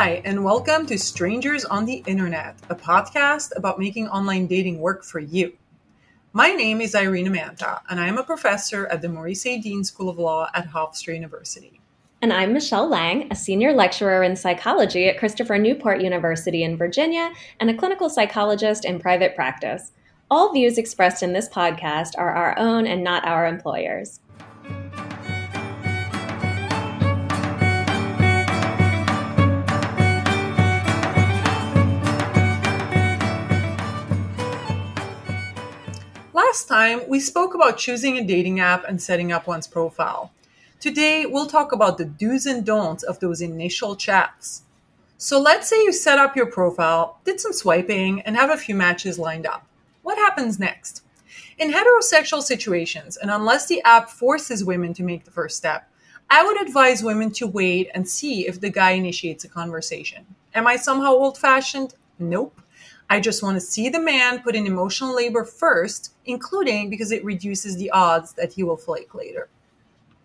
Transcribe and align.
Hi, 0.00 0.22
and 0.24 0.44
welcome 0.44 0.86
to 0.86 0.96
Strangers 0.96 1.64
on 1.64 1.84
the 1.84 2.04
Internet, 2.06 2.54
a 2.70 2.76
podcast 2.76 3.50
about 3.56 3.80
making 3.80 4.06
online 4.06 4.46
dating 4.46 4.78
work 4.78 5.02
for 5.02 5.18
you. 5.18 5.54
My 6.32 6.50
name 6.52 6.80
is 6.80 6.94
Irina 6.94 7.30
Manta, 7.30 7.80
and 7.90 7.98
I 7.98 8.06
am 8.06 8.16
a 8.16 8.22
professor 8.22 8.86
at 8.86 9.02
the 9.02 9.08
Maurice 9.08 9.44
A. 9.44 9.58
Dean 9.58 9.82
School 9.82 10.08
of 10.08 10.16
Law 10.16 10.50
at 10.54 10.70
Hofstra 10.70 11.14
University. 11.14 11.80
And 12.22 12.32
I'm 12.32 12.52
Michelle 12.52 12.88
Lang, 12.88 13.26
a 13.32 13.34
senior 13.34 13.72
lecturer 13.72 14.22
in 14.22 14.36
psychology 14.36 15.08
at 15.08 15.18
Christopher 15.18 15.58
Newport 15.58 16.00
University 16.00 16.62
in 16.62 16.76
Virginia 16.76 17.32
and 17.58 17.68
a 17.68 17.74
clinical 17.74 18.08
psychologist 18.08 18.84
in 18.84 19.00
private 19.00 19.34
practice. 19.34 19.90
All 20.30 20.52
views 20.52 20.78
expressed 20.78 21.24
in 21.24 21.32
this 21.32 21.48
podcast 21.48 22.12
are 22.16 22.30
our 22.30 22.56
own 22.56 22.86
and 22.86 23.02
not 23.02 23.26
our 23.26 23.48
employers. 23.48 24.20
Last 36.38 36.68
time, 36.68 37.00
we 37.08 37.18
spoke 37.18 37.54
about 37.56 37.78
choosing 37.78 38.16
a 38.16 38.22
dating 38.22 38.60
app 38.60 38.84
and 38.84 39.02
setting 39.02 39.32
up 39.32 39.48
one's 39.48 39.66
profile. 39.66 40.30
Today, 40.78 41.26
we'll 41.26 41.48
talk 41.48 41.72
about 41.72 41.98
the 41.98 42.04
do's 42.04 42.46
and 42.46 42.64
don'ts 42.64 43.02
of 43.02 43.18
those 43.18 43.40
initial 43.40 43.96
chats. 43.96 44.62
So, 45.16 45.40
let's 45.40 45.68
say 45.68 45.82
you 45.82 45.92
set 45.92 46.20
up 46.20 46.36
your 46.36 46.46
profile, 46.46 47.18
did 47.24 47.40
some 47.40 47.52
swiping, 47.52 48.20
and 48.20 48.36
have 48.36 48.50
a 48.50 48.56
few 48.56 48.76
matches 48.76 49.18
lined 49.18 49.46
up. 49.46 49.66
What 50.04 50.16
happens 50.16 50.60
next? 50.60 51.02
In 51.58 51.72
heterosexual 51.72 52.40
situations, 52.40 53.16
and 53.16 53.32
unless 53.32 53.66
the 53.66 53.82
app 53.82 54.08
forces 54.08 54.64
women 54.64 54.94
to 54.94 55.02
make 55.02 55.24
the 55.24 55.32
first 55.32 55.56
step, 55.56 55.90
I 56.30 56.44
would 56.44 56.62
advise 56.62 57.02
women 57.02 57.32
to 57.32 57.48
wait 57.48 57.90
and 57.94 58.08
see 58.08 58.46
if 58.46 58.60
the 58.60 58.70
guy 58.70 58.92
initiates 58.92 59.42
a 59.42 59.48
conversation. 59.48 60.24
Am 60.54 60.68
I 60.68 60.76
somehow 60.76 61.14
old 61.14 61.36
fashioned? 61.36 61.94
Nope. 62.20 62.62
I 63.10 63.20
just 63.20 63.42
want 63.42 63.56
to 63.56 63.60
see 63.60 63.88
the 63.88 64.00
man 64.00 64.42
put 64.42 64.54
in 64.54 64.66
emotional 64.66 65.14
labor 65.14 65.44
first, 65.44 66.12
including 66.26 66.90
because 66.90 67.10
it 67.10 67.24
reduces 67.24 67.76
the 67.76 67.90
odds 67.90 68.34
that 68.34 68.52
he 68.52 68.62
will 68.62 68.76
flake 68.76 69.14
later. 69.14 69.48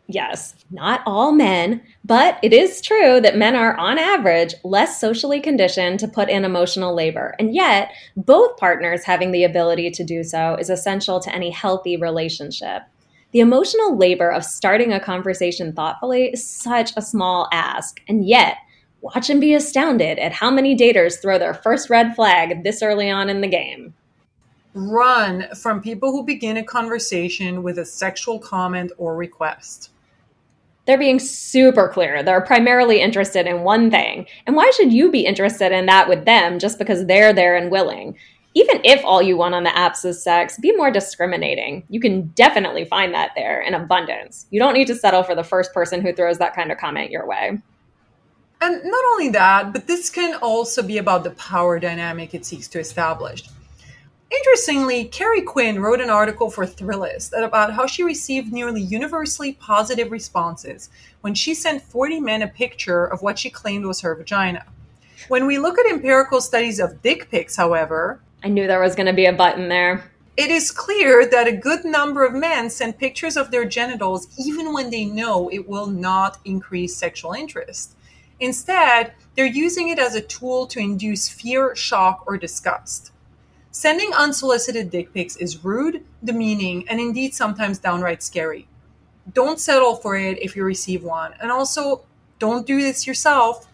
Yes, 0.07 0.53
not 0.69 1.01
all 1.05 1.31
men, 1.31 1.81
but 2.03 2.37
it 2.43 2.51
is 2.51 2.81
true 2.81 3.21
that 3.21 3.37
men 3.37 3.55
are, 3.55 3.75
on 3.77 3.97
average, 3.97 4.53
less 4.65 4.99
socially 4.99 5.39
conditioned 5.39 5.99
to 6.01 6.09
put 6.09 6.29
in 6.29 6.43
emotional 6.43 6.93
labor. 6.93 7.35
And 7.39 7.55
yet, 7.55 7.93
both 8.17 8.57
partners 8.57 9.05
having 9.05 9.31
the 9.31 9.45
ability 9.45 9.91
to 9.91 10.03
do 10.03 10.23
so 10.25 10.55
is 10.55 10.69
essential 10.69 11.21
to 11.21 11.33
any 11.33 11.51
healthy 11.51 11.95
relationship. 11.95 12.83
The 13.31 13.39
emotional 13.39 13.97
labor 13.97 14.29
of 14.29 14.43
starting 14.43 14.91
a 14.91 14.99
conversation 14.99 15.71
thoughtfully 15.71 16.25
is 16.33 16.45
such 16.45 16.91
a 16.97 17.01
small 17.01 17.47
ask, 17.53 18.01
and 18.07 18.27
yet, 18.27 18.57
watch 19.03 19.29
and 19.29 19.41
be 19.41 19.53
astounded 19.53 20.17
at 20.17 20.31
how 20.31 20.49
many 20.49 20.75
daters 20.75 21.21
throw 21.21 21.37
their 21.37 21.53
first 21.53 21.89
red 21.89 22.15
flag 22.15 22.63
this 22.63 22.81
early 22.81 23.09
on 23.09 23.29
in 23.29 23.41
the 23.41 23.47
game. 23.47 23.93
Run 24.73 25.45
from 25.55 25.81
people 25.81 26.11
who 26.11 26.25
begin 26.25 26.55
a 26.55 26.63
conversation 26.63 27.63
with 27.63 27.77
a 27.77 27.85
sexual 27.85 28.39
comment 28.39 28.93
or 28.97 29.15
request. 29.15 29.91
They're 30.85 30.97
being 30.97 31.19
super 31.19 31.89
clear. 31.89 32.23
They're 32.23 32.41
primarily 32.41 33.01
interested 33.01 33.45
in 33.45 33.63
one 33.63 33.91
thing. 33.91 34.25
And 34.47 34.55
why 34.55 34.71
should 34.71 34.93
you 34.93 35.11
be 35.11 35.25
interested 35.25 35.73
in 35.73 35.85
that 35.87 36.07
with 36.07 36.23
them 36.25 36.57
just 36.57 36.77
because 36.77 37.05
they're 37.05 37.33
there 37.33 37.57
and 37.57 37.69
willing? 37.71 38.17
Even 38.55 38.79
if 38.83 39.03
all 39.03 39.21
you 39.21 39.35
want 39.35 39.55
on 39.55 39.63
the 39.63 39.69
apps 39.71 40.05
is 40.05 40.23
sex, 40.23 40.57
be 40.59 40.75
more 40.75 40.91
discriminating. 40.91 41.83
You 41.89 41.99
can 41.99 42.27
definitely 42.35 42.85
find 42.85 43.13
that 43.13 43.31
there 43.35 43.61
in 43.61 43.73
abundance. 43.73 44.47
You 44.49 44.59
don't 44.59 44.75
need 44.75 44.87
to 44.87 44.95
settle 44.95 45.23
for 45.23 45.35
the 45.35 45.43
first 45.43 45.73
person 45.73 46.01
who 46.01 46.13
throws 46.13 46.37
that 46.37 46.55
kind 46.55 46.71
of 46.71 46.77
comment 46.77 47.11
your 47.11 47.27
way. 47.27 47.59
And 48.63 48.81
not 48.85 49.03
only 49.11 49.27
that, 49.31 49.73
but 49.73 49.87
this 49.87 50.09
can 50.09 50.35
also 50.35 50.81
be 50.81 50.97
about 50.97 51.25
the 51.25 51.31
power 51.31 51.79
dynamic 51.79 52.33
it 52.33 52.45
seeks 52.45 52.69
to 52.69 52.79
establish. 52.79 53.43
Interestingly, 54.31 55.03
Carrie 55.03 55.41
Quinn 55.41 55.81
wrote 55.81 55.99
an 55.99 56.09
article 56.09 56.49
for 56.49 56.65
Thrillist 56.65 57.33
about 57.33 57.73
how 57.73 57.85
she 57.85 58.03
received 58.03 58.53
nearly 58.53 58.81
universally 58.81 59.51
positive 59.51 60.11
responses 60.11 60.89
when 61.19 61.35
she 61.35 61.53
sent 61.53 61.81
40 61.81 62.21
men 62.21 62.41
a 62.41 62.47
picture 62.47 63.03
of 63.05 63.21
what 63.21 63.37
she 63.37 63.49
claimed 63.49 63.85
was 63.85 63.99
her 63.99 64.15
vagina. 64.15 64.65
When 65.27 65.45
we 65.45 65.57
look 65.57 65.77
at 65.77 65.91
empirical 65.91 66.39
studies 66.39 66.79
of 66.79 67.01
dick 67.01 67.29
pics, 67.29 67.57
however, 67.57 68.21
I 68.45 68.47
knew 68.47 68.65
there 68.65 68.79
was 68.79 68.95
going 68.95 69.07
to 69.07 69.13
be 69.13 69.25
a 69.25 69.33
button 69.33 69.67
there. 69.67 70.09
It 70.37 70.49
is 70.49 70.71
clear 70.71 71.25
that 71.25 71.49
a 71.49 71.57
good 71.57 71.83
number 71.83 72.23
of 72.23 72.33
men 72.33 72.69
send 72.69 72.97
pictures 72.97 73.35
of 73.35 73.51
their 73.51 73.65
genitals 73.65 74.29
even 74.39 74.71
when 74.71 74.89
they 74.89 75.03
know 75.03 75.49
it 75.49 75.67
will 75.67 75.87
not 75.87 76.37
increase 76.45 76.95
sexual 76.95 77.33
interest. 77.33 77.97
Instead, 78.39 79.13
they're 79.35 79.45
using 79.45 79.89
it 79.89 79.99
as 79.99 80.15
a 80.15 80.21
tool 80.21 80.67
to 80.67 80.79
induce 80.79 81.29
fear, 81.29 81.75
shock, 81.75 82.23
or 82.27 82.37
disgust. 82.37 83.11
Sending 83.71 84.13
unsolicited 84.13 84.91
dick 84.91 85.13
pics 85.13 85.35
is 85.37 85.63
rude, 85.63 86.03
demeaning, 86.23 86.87
and 86.87 86.99
indeed 86.99 87.33
sometimes 87.33 87.79
downright 87.79 88.21
scary. 88.21 88.67
Don't 89.33 89.59
settle 89.59 89.95
for 89.95 90.15
it 90.15 90.37
if 90.41 90.55
you 90.55 90.63
receive 90.63 91.03
one, 91.03 91.33
and 91.41 91.51
also 91.51 92.03
don't 92.39 92.67
do 92.67 92.81
this 92.81 93.07
yourself. 93.07 93.67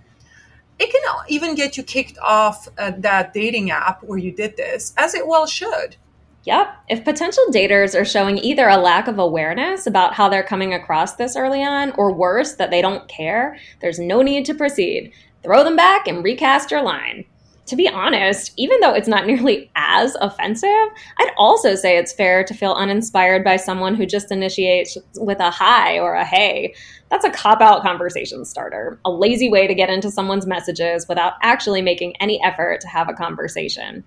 It 0.78 0.92
can 0.92 1.02
even 1.28 1.56
get 1.56 1.75
you 1.75 1.84
kicked 1.84 2.18
off 2.19 2.69
uh, 2.78 2.92
that 3.00 3.34
dating 3.34 3.72
app 3.72 4.02
where 4.03 4.18
you 4.18 4.31
did 4.31 4.56
this, 4.56 4.94
as 4.96 5.14
it 5.14 5.28
well 5.28 5.46
should. 5.46 5.98
Yep. 6.46 6.68
If 6.88 7.04
potential 7.04 7.44
daters 7.52 8.00
are 8.00 8.06
showing 8.06 8.38
either 8.38 8.68
a 8.68 8.78
lack 8.78 9.08
of 9.08 9.20
awareness 9.20 9.86
about 9.86 10.14
how 10.14 10.30
they're 10.30 10.44
coming 10.44 10.74
across 10.74 11.16
this 11.16 11.36
early 11.36 11.64
on, 11.64 11.92
or 11.98 12.14
worse, 12.14 12.56
that 12.56 12.72
they 12.72 12.82
don't 12.82 13.08
care, 13.10 13.58
there's 13.82 14.00
no 14.00 14.22
need 14.22 14.46
to 14.46 14.56
proceed. 14.56 15.12
Throw 15.44 15.64
them 15.64 15.76
back 15.76 16.08
and 16.08 16.24
recast 16.24 16.72
your 16.72 16.82
line. 16.82 17.26
To 17.66 17.76
be 17.76 17.88
honest, 17.88 18.52
even 18.58 18.80
though 18.80 18.94
it's 18.94 19.08
not 19.08 19.28
nearly 19.28 19.70
as 19.76 20.16
offensive, 20.22 20.70
I'd 21.18 21.34
also 21.38 21.76
say 21.76 21.98
it's 21.98 22.14
fair 22.14 22.44
to 22.46 22.54
feel 22.54 22.72
uninspired 22.72 23.44
by 23.44 23.58
someone 23.58 23.96
who 23.96 24.06
just 24.06 24.32
initiates 24.32 24.98
with 25.18 25.40
a 25.40 25.52
hi 25.52 26.00
or 26.00 26.16
a 26.16 26.26
hey. 26.26 26.74
That's 27.12 27.26
a 27.26 27.32
cop 27.32 27.62
out 27.62 27.84
conversation 27.84 28.46
starter, 28.46 29.00
a 29.04 29.12
lazy 29.12 29.50
way 29.50 29.68
to 29.68 29.76
get 29.76 29.90
into 29.90 30.10
someone's 30.10 30.48
messages 30.48 31.08
without 31.08 31.34
actually 31.44 31.82
making 31.82 32.16
any 32.20 32.42
effort 32.44 32.82
to 32.82 32.88
have 32.88 33.10
a 33.10 33.14
conversation. 33.14 34.04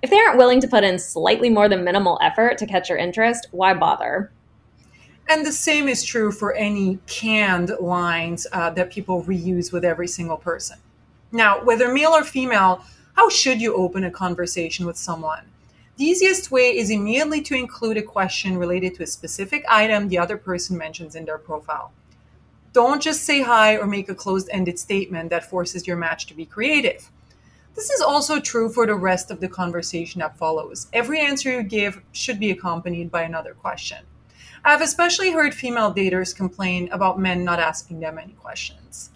If 0.00 0.10
they 0.10 0.18
aren't 0.18 0.38
willing 0.38 0.60
to 0.60 0.68
put 0.68 0.84
in 0.84 0.98
slightly 0.98 1.50
more 1.50 1.68
than 1.68 1.82
minimal 1.82 2.18
effort 2.22 2.58
to 2.58 2.66
catch 2.66 2.88
your 2.88 2.98
interest, 2.98 3.48
why 3.50 3.74
bother? 3.74 4.30
And 5.28 5.44
the 5.44 5.52
same 5.52 5.88
is 5.88 6.04
true 6.04 6.30
for 6.30 6.54
any 6.54 6.98
canned 7.06 7.72
lines 7.80 8.46
uh, 8.52 8.70
that 8.70 8.92
people 8.92 9.24
reuse 9.24 9.72
with 9.72 9.84
every 9.84 10.08
single 10.08 10.36
person. 10.36 10.78
Now, 11.32 11.62
whether 11.64 11.92
male 11.92 12.12
or 12.12 12.24
female, 12.24 12.84
how 13.14 13.28
should 13.28 13.60
you 13.60 13.74
open 13.74 14.04
a 14.04 14.10
conversation 14.10 14.86
with 14.86 14.96
someone? 14.96 15.44
The 15.96 16.04
easiest 16.04 16.52
way 16.52 16.78
is 16.78 16.90
immediately 16.90 17.40
to 17.42 17.56
include 17.56 17.96
a 17.96 18.02
question 18.02 18.56
related 18.56 18.94
to 18.94 19.02
a 19.02 19.06
specific 19.06 19.64
item 19.68 20.08
the 20.08 20.18
other 20.18 20.36
person 20.36 20.78
mentions 20.78 21.16
in 21.16 21.24
their 21.24 21.38
profile. 21.38 21.92
Don't 22.72 23.02
just 23.02 23.24
say 23.24 23.42
hi 23.42 23.76
or 23.76 23.86
make 23.86 24.08
a 24.08 24.14
closed 24.14 24.48
ended 24.52 24.78
statement 24.78 25.30
that 25.30 25.50
forces 25.50 25.88
your 25.88 25.96
match 25.96 26.26
to 26.26 26.34
be 26.34 26.46
creative. 26.46 27.10
This 27.78 27.90
is 27.90 28.00
also 28.00 28.40
true 28.40 28.68
for 28.68 28.88
the 28.88 28.96
rest 28.96 29.30
of 29.30 29.38
the 29.38 29.46
conversation 29.46 30.18
that 30.18 30.36
follows. 30.36 30.88
Every 30.92 31.20
answer 31.20 31.52
you 31.52 31.62
give 31.62 32.02
should 32.10 32.40
be 32.40 32.50
accompanied 32.50 33.08
by 33.08 33.22
another 33.22 33.54
question. 33.54 33.98
I've 34.64 34.80
especially 34.80 35.30
heard 35.30 35.54
female 35.54 35.94
daters 35.94 36.34
complain 36.34 36.88
about 36.90 37.20
men 37.20 37.44
not 37.44 37.60
asking 37.60 38.00
them 38.00 38.18
any 38.18 38.32
questions. 38.32 39.10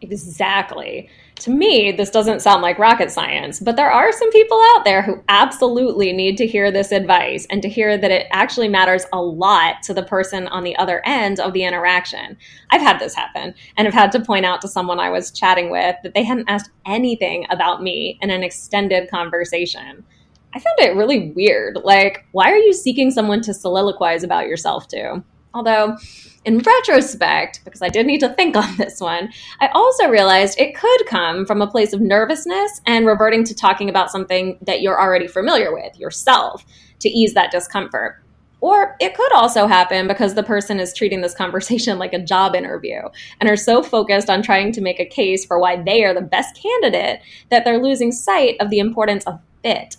Exactly. 0.00 1.08
To 1.40 1.50
me, 1.50 1.90
this 1.90 2.10
doesn't 2.10 2.42
sound 2.42 2.60
like 2.60 2.78
rocket 2.78 3.10
science, 3.10 3.60
but 3.60 3.74
there 3.76 3.90
are 3.90 4.12
some 4.12 4.30
people 4.30 4.62
out 4.74 4.84
there 4.84 5.00
who 5.00 5.24
absolutely 5.30 6.12
need 6.12 6.36
to 6.36 6.46
hear 6.46 6.70
this 6.70 6.92
advice 6.92 7.46
and 7.48 7.62
to 7.62 7.68
hear 7.68 7.96
that 7.96 8.10
it 8.10 8.26
actually 8.30 8.68
matters 8.68 9.06
a 9.10 9.22
lot 9.22 9.82
to 9.84 9.94
the 9.94 10.02
person 10.02 10.48
on 10.48 10.64
the 10.64 10.76
other 10.76 11.00
end 11.06 11.40
of 11.40 11.54
the 11.54 11.64
interaction. 11.64 12.36
I've 12.68 12.82
had 12.82 12.98
this 12.98 13.14
happen 13.14 13.54
and 13.78 13.86
have 13.86 13.94
had 13.94 14.12
to 14.12 14.20
point 14.20 14.44
out 14.44 14.60
to 14.60 14.68
someone 14.68 15.00
I 15.00 15.08
was 15.08 15.30
chatting 15.30 15.70
with 15.70 15.96
that 16.02 16.12
they 16.12 16.24
hadn't 16.24 16.50
asked 16.50 16.72
anything 16.84 17.46
about 17.48 17.82
me 17.82 18.18
in 18.20 18.28
an 18.28 18.42
extended 18.42 19.10
conversation. 19.10 20.04
I 20.52 20.58
found 20.58 20.78
it 20.78 20.94
really 20.94 21.30
weird. 21.30 21.78
Like, 21.82 22.26
why 22.32 22.52
are 22.52 22.58
you 22.58 22.74
seeking 22.74 23.10
someone 23.10 23.40
to 23.42 23.52
soliloquize 23.52 24.24
about 24.24 24.46
yourself 24.46 24.88
to? 24.88 25.24
Although, 25.54 25.96
in 26.44 26.58
retrospect, 26.58 27.60
because 27.64 27.82
I 27.82 27.88
did 27.88 28.06
need 28.06 28.20
to 28.20 28.30
think 28.30 28.56
on 28.56 28.76
this 28.76 29.00
one, 29.00 29.30
I 29.60 29.68
also 29.68 30.08
realized 30.08 30.58
it 30.58 30.74
could 30.74 31.06
come 31.06 31.44
from 31.44 31.60
a 31.60 31.70
place 31.70 31.92
of 31.92 32.00
nervousness 32.00 32.80
and 32.86 33.06
reverting 33.06 33.44
to 33.44 33.54
talking 33.54 33.88
about 33.88 34.10
something 34.10 34.58
that 34.62 34.80
you're 34.80 35.00
already 35.00 35.26
familiar 35.26 35.72
with, 35.72 35.98
yourself, 35.98 36.64
to 37.00 37.08
ease 37.08 37.34
that 37.34 37.50
discomfort. 37.50 38.22
Or 38.62 38.96
it 39.00 39.14
could 39.14 39.32
also 39.32 39.66
happen 39.66 40.06
because 40.06 40.34
the 40.34 40.42
person 40.42 40.80
is 40.80 40.94
treating 40.94 41.22
this 41.22 41.34
conversation 41.34 41.98
like 41.98 42.12
a 42.12 42.22
job 42.22 42.54
interview 42.54 43.00
and 43.40 43.48
are 43.48 43.56
so 43.56 43.82
focused 43.82 44.28
on 44.28 44.42
trying 44.42 44.72
to 44.72 44.82
make 44.82 45.00
a 45.00 45.06
case 45.06 45.46
for 45.46 45.58
why 45.58 45.82
they 45.82 46.04
are 46.04 46.12
the 46.12 46.20
best 46.20 46.60
candidate 46.60 47.20
that 47.50 47.64
they're 47.64 47.82
losing 47.82 48.12
sight 48.12 48.56
of 48.60 48.68
the 48.68 48.78
importance 48.78 49.24
of 49.24 49.40
fit 49.62 49.96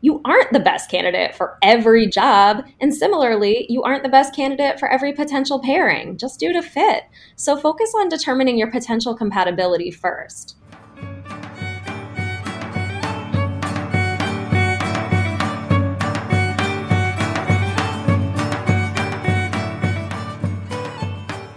you 0.00 0.20
aren't 0.24 0.52
the 0.52 0.60
best 0.60 0.90
candidate 0.90 1.34
for 1.34 1.58
every 1.62 2.06
job. 2.06 2.64
And 2.80 2.94
similarly, 2.94 3.66
you 3.68 3.82
aren't 3.82 4.04
the 4.04 4.08
best 4.08 4.34
candidate 4.34 4.78
for 4.78 4.88
every 4.88 5.12
potential 5.12 5.60
pairing 5.60 6.16
just 6.16 6.38
due 6.38 6.52
to 6.52 6.62
fit. 6.62 7.04
So 7.36 7.56
focus 7.56 7.92
on 7.96 8.08
determining 8.08 8.58
your 8.58 8.70
potential 8.70 9.16
compatibility 9.16 9.90
first. 9.90 10.56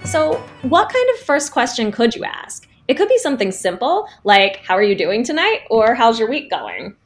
So, 0.03 0.33
what 0.63 0.91
kind 0.91 1.09
of 1.13 1.19
first 1.21 1.53
question 1.53 1.89
could 1.89 2.15
you 2.15 2.25
ask? 2.25 2.67
It 2.89 2.95
could 2.95 3.07
be 3.07 3.17
something 3.17 3.51
simple 3.51 4.09
like, 4.25 4.57
How 4.57 4.75
are 4.75 4.83
you 4.83 4.95
doing 4.95 5.23
tonight? 5.23 5.59
or 5.69 5.95
How's 5.95 6.19
your 6.19 6.29
week 6.29 6.49
going? 6.49 6.97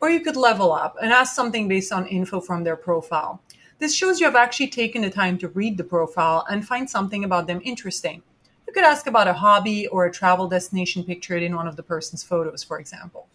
Or 0.00 0.10
you 0.10 0.20
could 0.20 0.36
level 0.36 0.72
up 0.72 0.96
and 1.02 1.12
ask 1.12 1.34
something 1.34 1.68
based 1.68 1.92
on 1.92 2.06
info 2.06 2.40
from 2.40 2.64
their 2.64 2.76
profile. 2.76 3.42
This 3.78 3.94
shows 3.94 4.20
you 4.20 4.26
have 4.26 4.36
actually 4.36 4.68
taken 4.68 5.02
the 5.02 5.10
time 5.10 5.38
to 5.38 5.48
read 5.48 5.76
the 5.76 5.84
profile 5.84 6.44
and 6.50 6.66
find 6.66 6.88
something 6.88 7.24
about 7.24 7.46
them 7.46 7.60
interesting. 7.64 8.22
You 8.66 8.72
could 8.72 8.84
ask 8.84 9.06
about 9.06 9.28
a 9.28 9.32
hobby 9.32 9.86
or 9.86 10.04
a 10.04 10.12
travel 10.12 10.48
destination 10.48 11.04
pictured 11.04 11.42
in 11.42 11.56
one 11.56 11.66
of 11.66 11.76
the 11.76 11.82
person's 11.82 12.22
photos, 12.22 12.62
for 12.62 12.78
example. 12.78 13.28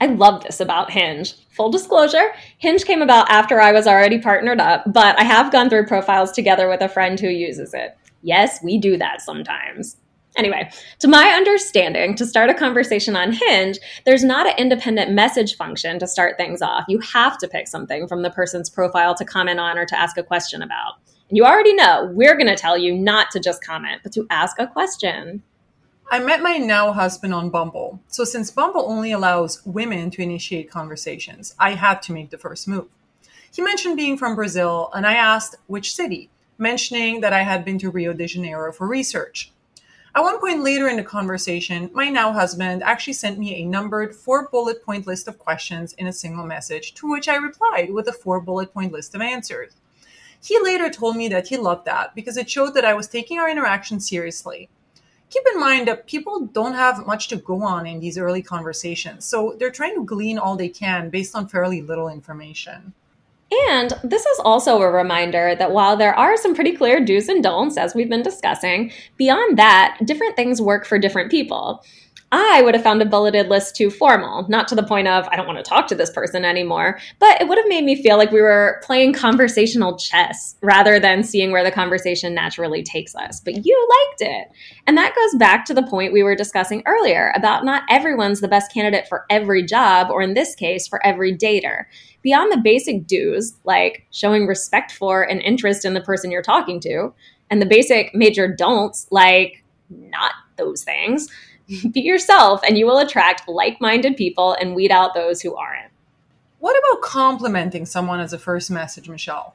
I 0.00 0.06
love 0.06 0.44
this 0.44 0.60
about 0.60 0.92
Hinge. 0.92 1.34
Full 1.50 1.70
disclosure, 1.70 2.32
Hinge 2.58 2.84
came 2.84 3.02
about 3.02 3.28
after 3.30 3.60
I 3.60 3.72
was 3.72 3.86
already 3.86 4.18
partnered 4.20 4.60
up, 4.60 4.84
but 4.92 5.18
I 5.18 5.24
have 5.24 5.50
gone 5.50 5.68
through 5.68 5.86
profiles 5.86 6.30
together 6.30 6.68
with 6.68 6.82
a 6.82 6.88
friend 6.88 7.18
who 7.18 7.28
uses 7.28 7.74
it. 7.74 7.98
Yes, 8.22 8.62
we 8.62 8.78
do 8.78 8.96
that 8.96 9.22
sometimes. 9.22 9.96
Anyway, 10.38 10.70
to 11.00 11.08
my 11.08 11.30
understanding, 11.30 12.14
to 12.14 12.24
start 12.24 12.48
a 12.48 12.54
conversation 12.54 13.16
on 13.16 13.32
Hinge, 13.32 13.76
there's 14.06 14.22
not 14.22 14.46
an 14.46 14.54
independent 14.56 15.10
message 15.10 15.56
function 15.56 15.98
to 15.98 16.06
start 16.06 16.36
things 16.36 16.62
off. 16.62 16.84
You 16.88 17.00
have 17.00 17.36
to 17.38 17.48
pick 17.48 17.66
something 17.66 18.06
from 18.06 18.22
the 18.22 18.30
person's 18.30 18.70
profile 18.70 19.16
to 19.16 19.24
comment 19.24 19.58
on 19.58 19.76
or 19.76 19.84
to 19.84 19.98
ask 19.98 20.16
a 20.16 20.22
question 20.22 20.62
about. 20.62 20.94
And 21.28 21.36
you 21.36 21.44
already 21.44 21.74
know 21.74 22.08
we're 22.14 22.36
going 22.36 22.46
to 22.46 22.54
tell 22.54 22.78
you 22.78 22.94
not 22.94 23.32
to 23.32 23.40
just 23.40 23.64
comment, 23.64 24.02
but 24.04 24.12
to 24.12 24.28
ask 24.30 24.60
a 24.60 24.68
question. 24.68 25.42
I 26.08 26.20
met 26.20 26.40
my 26.40 26.56
now 26.56 26.92
husband 26.92 27.34
on 27.34 27.50
Bumble. 27.50 28.00
So, 28.06 28.22
since 28.24 28.50
Bumble 28.50 28.84
only 28.88 29.10
allows 29.12 29.60
women 29.66 30.10
to 30.12 30.22
initiate 30.22 30.70
conversations, 30.70 31.54
I 31.58 31.72
had 31.72 32.00
to 32.02 32.12
make 32.12 32.30
the 32.30 32.38
first 32.38 32.66
move. 32.68 32.86
He 33.52 33.60
mentioned 33.60 33.96
being 33.96 34.16
from 34.16 34.36
Brazil, 34.36 34.88
and 34.94 35.04
I 35.04 35.14
asked 35.14 35.56
which 35.66 35.94
city, 35.94 36.30
mentioning 36.56 37.20
that 37.22 37.32
I 37.32 37.42
had 37.42 37.64
been 37.64 37.78
to 37.80 37.90
Rio 37.90 38.12
de 38.12 38.26
Janeiro 38.26 38.72
for 38.72 38.86
research. 38.86 39.52
At 40.14 40.22
one 40.22 40.40
point 40.40 40.62
later 40.62 40.88
in 40.88 40.96
the 40.96 41.02
conversation, 41.02 41.90
my 41.92 42.08
now 42.08 42.32
husband 42.32 42.82
actually 42.82 43.12
sent 43.12 43.38
me 43.38 43.56
a 43.56 43.66
numbered 43.66 44.16
four 44.16 44.48
bullet 44.48 44.82
point 44.82 45.06
list 45.06 45.28
of 45.28 45.38
questions 45.38 45.92
in 45.92 46.06
a 46.06 46.12
single 46.12 46.46
message, 46.46 46.94
to 46.94 47.10
which 47.10 47.28
I 47.28 47.36
replied 47.36 47.90
with 47.92 48.08
a 48.08 48.12
four 48.12 48.40
bullet 48.40 48.72
point 48.72 48.90
list 48.92 49.14
of 49.14 49.20
answers. 49.20 49.74
He 50.42 50.58
later 50.60 50.88
told 50.88 51.16
me 51.16 51.28
that 51.28 51.48
he 51.48 51.56
loved 51.56 51.84
that 51.84 52.14
because 52.14 52.36
it 52.36 52.48
showed 52.48 52.74
that 52.74 52.84
I 52.84 52.94
was 52.94 53.06
taking 53.06 53.38
our 53.38 53.50
interaction 53.50 54.00
seriously. 54.00 54.70
Keep 55.30 55.42
in 55.52 55.60
mind 55.60 55.88
that 55.88 56.06
people 56.06 56.46
don't 56.46 56.74
have 56.74 57.06
much 57.06 57.28
to 57.28 57.36
go 57.36 57.62
on 57.62 57.86
in 57.86 58.00
these 58.00 58.16
early 58.16 58.40
conversations, 58.40 59.26
so 59.26 59.56
they're 59.58 59.70
trying 59.70 59.94
to 59.94 60.04
glean 60.04 60.38
all 60.38 60.56
they 60.56 60.70
can 60.70 61.10
based 61.10 61.36
on 61.36 61.48
fairly 61.48 61.82
little 61.82 62.08
information. 62.08 62.94
And 63.50 63.92
this 64.04 64.26
is 64.26 64.40
also 64.40 64.82
a 64.82 64.90
reminder 64.90 65.54
that 65.54 65.72
while 65.72 65.96
there 65.96 66.14
are 66.14 66.36
some 66.36 66.54
pretty 66.54 66.76
clear 66.76 67.02
do's 67.04 67.28
and 67.28 67.42
don'ts, 67.42 67.78
as 67.78 67.94
we've 67.94 68.10
been 68.10 68.22
discussing, 68.22 68.92
beyond 69.16 69.58
that, 69.58 69.98
different 70.04 70.36
things 70.36 70.60
work 70.60 70.86
for 70.86 70.98
different 70.98 71.30
people. 71.30 71.82
I 72.30 72.60
would 72.62 72.74
have 72.74 72.84
found 72.84 73.00
a 73.00 73.06
bulleted 73.06 73.48
list 73.48 73.74
too 73.74 73.88
formal, 73.88 74.46
not 74.50 74.68
to 74.68 74.74
the 74.74 74.82
point 74.82 75.08
of 75.08 75.26
I 75.28 75.36
don't 75.36 75.46
want 75.46 75.58
to 75.58 75.68
talk 75.68 75.86
to 75.88 75.94
this 75.94 76.10
person 76.10 76.44
anymore, 76.44 76.98
but 77.18 77.40
it 77.40 77.48
would 77.48 77.56
have 77.56 77.68
made 77.68 77.84
me 77.84 78.02
feel 78.02 78.18
like 78.18 78.30
we 78.30 78.42
were 78.42 78.82
playing 78.84 79.14
conversational 79.14 79.96
chess 79.96 80.54
rather 80.60 81.00
than 81.00 81.22
seeing 81.22 81.52
where 81.52 81.64
the 81.64 81.70
conversation 81.70 82.34
naturally 82.34 82.82
takes 82.82 83.14
us. 83.14 83.40
But 83.40 83.64
you 83.64 83.88
liked 84.10 84.30
it. 84.30 84.48
And 84.86 84.98
that 84.98 85.14
goes 85.16 85.38
back 85.38 85.64
to 85.66 85.74
the 85.74 85.84
point 85.84 86.12
we 86.12 86.22
were 86.22 86.36
discussing 86.36 86.82
earlier 86.84 87.32
about 87.34 87.64
not 87.64 87.84
everyone's 87.88 88.42
the 88.42 88.48
best 88.48 88.74
candidate 88.74 89.08
for 89.08 89.24
every 89.30 89.62
job, 89.62 90.10
or 90.10 90.20
in 90.20 90.34
this 90.34 90.54
case, 90.54 90.86
for 90.86 91.04
every 91.06 91.34
dater. 91.34 91.84
Beyond 92.22 92.52
the 92.52 92.60
basic 92.62 93.06
do's, 93.06 93.54
like 93.64 94.06
showing 94.10 94.46
respect 94.46 94.92
for 94.92 95.22
and 95.22 95.40
interest 95.40 95.84
in 95.84 95.94
the 95.94 96.00
person 96.00 96.30
you're 96.30 96.42
talking 96.42 96.80
to, 96.80 97.12
and 97.50 97.62
the 97.62 97.66
basic 97.66 98.14
major 98.14 98.48
don'ts, 98.48 99.06
like 99.10 99.64
not 99.90 100.32
those 100.56 100.82
things 100.82 101.28
Be 101.92 102.00
yourself, 102.00 102.62
and 102.66 102.78
you 102.78 102.86
will 102.86 102.98
attract 102.98 103.46
like 103.46 103.80
minded 103.80 104.16
people 104.16 104.54
and 104.54 104.74
weed 104.74 104.90
out 104.90 105.14
those 105.14 105.42
who 105.42 105.54
aren't. 105.54 105.90
What 106.60 106.76
about 106.78 107.02
complimenting 107.02 107.84
someone 107.84 108.20
as 108.20 108.32
a 108.32 108.38
first 108.38 108.70
message, 108.70 109.08
Michelle? 109.08 109.54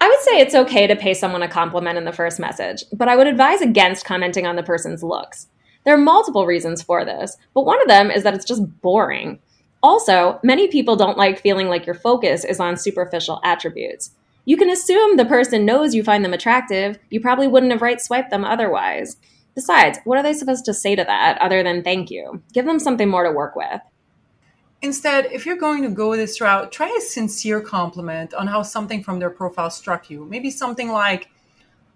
I 0.00 0.08
would 0.08 0.20
say 0.20 0.40
it's 0.40 0.56
okay 0.56 0.88
to 0.88 0.96
pay 0.96 1.14
someone 1.14 1.42
a 1.42 1.48
compliment 1.48 1.96
in 1.96 2.04
the 2.04 2.12
first 2.12 2.40
message, 2.40 2.82
but 2.92 3.08
I 3.08 3.14
would 3.14 3.28
advise 3.28 3.60
against 3.60 4.04
commenting 4.04 4.46
on 4.46 4.56
the 4.56 4.62
person's 4.64 5.04
looks. 5.04 5.46
There 5.84 5.94
are 5.94 5.98
multiple 5.98 6.46
reasons 6.46 6.82
for 6.82 7.04
this, 7.04 7.36
but 7.54 7.64
one 7.64 7.80
of 7.80 7.88
them 7.88 8.10
is 8.10 8.24
that 8.24 8.34
it's 8.34 8.44
just 8.44 8.80
boring. 8.82 9.38
Also, 9.82 10.38
many 10.42 10.68
people 10.68 10.94
don't 10.94 11.18
like 11.18 11.40
feeling 11.40 11.68
like 11.68 11.86
your 11.86 11.94
focus 11.94 12.44
is 12.44 12.60
on 12.60 12.76
superficial 12.76 13.40
attributes. 13.42 14.12
You 14.44 14.56
can 14.56 14.70
assume 14.70 15.16
the 15.16 15.24
person 15.24 15.64
knows 15.64 15.94
you 15.94 16.04
find 16.04 16.24
them 16.24 16.34
attractive, 16.34 16.98
you 17.10 17.20
probably 17.20 17.48
wouldn't 17.48 17.72
have 17.72 17.82
right 17.82 18.00
swiped 18.00 18.30
them 18.30 18.44
otherwise. 18.44 19.16
Besides, 19.54 19.98
what 20.04 20.18
are 20.18 20.22
they 20.22 20.32
supposed 20.32 20.64
to 20.64 20.74
say 20.74 20.96
to 20.96 21.04
that 21.04 21.40
other 21.40 21.62
than 21.62 21.82
thank 21.82 22.10
you? 22.10 22.42
Give 22.52 22.64
them 22.64 22.78
something 22.78 23.08
more 23.08 23.24
to 23.24 23.30
work 23.30 23.54
with. 23.54 23.80
Instead, 24.80 25.26
if 25.26 25.46
you're 25.46 25.56
going 25.56 25.82
to 25.82 25.88
go 25.88 26.16
this 26.16 26.40
route, 26.40 26.72
try 26.72 26.92
a 26.96 27.00
sincere 27.00 27.60
compliment 27.60 28.34
on 28.34 28.48
how 28.48 28.62
something 28.62 29.02
from 29.02 29.18
their 29.18 29.30
profile 29.30 29.70
struck 29.70 30.10
you. 30.10 30.24
Maybe 30.24 30.50
something 30.50 30.90
like, 30.90 31.28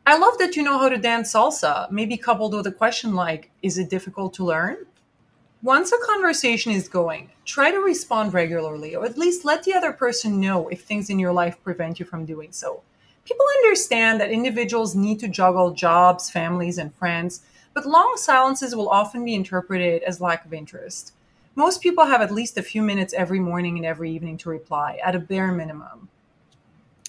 I 0.07 0.17
love 0.19 0.39
that 0.39 0.55
you 0.55 0.63
know 0.63 0.79
how 0.79 0.89
to 0.89 0.99
dance 0.99 1.33
salsa, 1.33 1.91
maybe 1.91 2.17
coupled 2.17 2.55
with 2.55 2.67
a 2.69 2.73
question 2.73 3.15
like, 3.15 3.51
Is 3.63 3.77
it 3.79 3.91
difficult 3.91 4.35
to 4.35 4.45
learn? 4.45 4.77
Once 5.67 5.91
a 5.91 6.07
conversation 6.07 6.71
is 6.71 6.89
going, 6.89 7.29
try 7.45 7.73
to 7.73 7.81
respond 7.81 8.33
regularly, 8.33 8.95
or 8.95 9.05
at 9.05 9.19
least 9.19 9.45
let 9.45 9.65
the 9.65 9.75
other 9.75 9.93
person 9.93 10.41
know 10.41 10.69
if 10.69 10.85
things 10.85 11.11
in 11.11 11.19
your 11.19 11.33
life 11.33 11.61
prevent 11.65 11.99
you 11.99 12.07
from 12.07 12.25
doing 12.25 12.53
so. 12.53 12.81
People 13.25 13.45
understand 13.57 14.21
that 14.21 14.31
individuals 14.31 14.95
need 14.95 15.19
to 15.19 15.27
juggle 15.27 15.73
jobs, 15.73 16.31
families, 16.31 16.79
and 16.79 16.95
friends, 16.95 17.41
but 17.75 17.85
long 17.85 18.15
silences 18.15 18.77
will 18.77 18.89
often 18.89 19.25
be 19.25 19.35
interpreted 19.35 20.05
as 20.05 20.21
lack 20.21 20.45
of 20.45 20.55
interest. 20.55 21.13
Most 21.57 21.83
people 21.83 22.07
have 22.07 22.23
at 22.23 22.31
least 22.31 22.57
a 22.57 22.63
few 22.63 22.81
minutes 22.81 23.13
every 23.13 23.41
morning 23.41 23.77
and 23.77 23.85
every 23.85 24.13
evening 24.13 24.39
to 24.39 24.51
reply, 24.51 25.01
at 25.05 25.17
a 25.17 25.19
bare 25.19 25.51
minimum. 25.51 26.09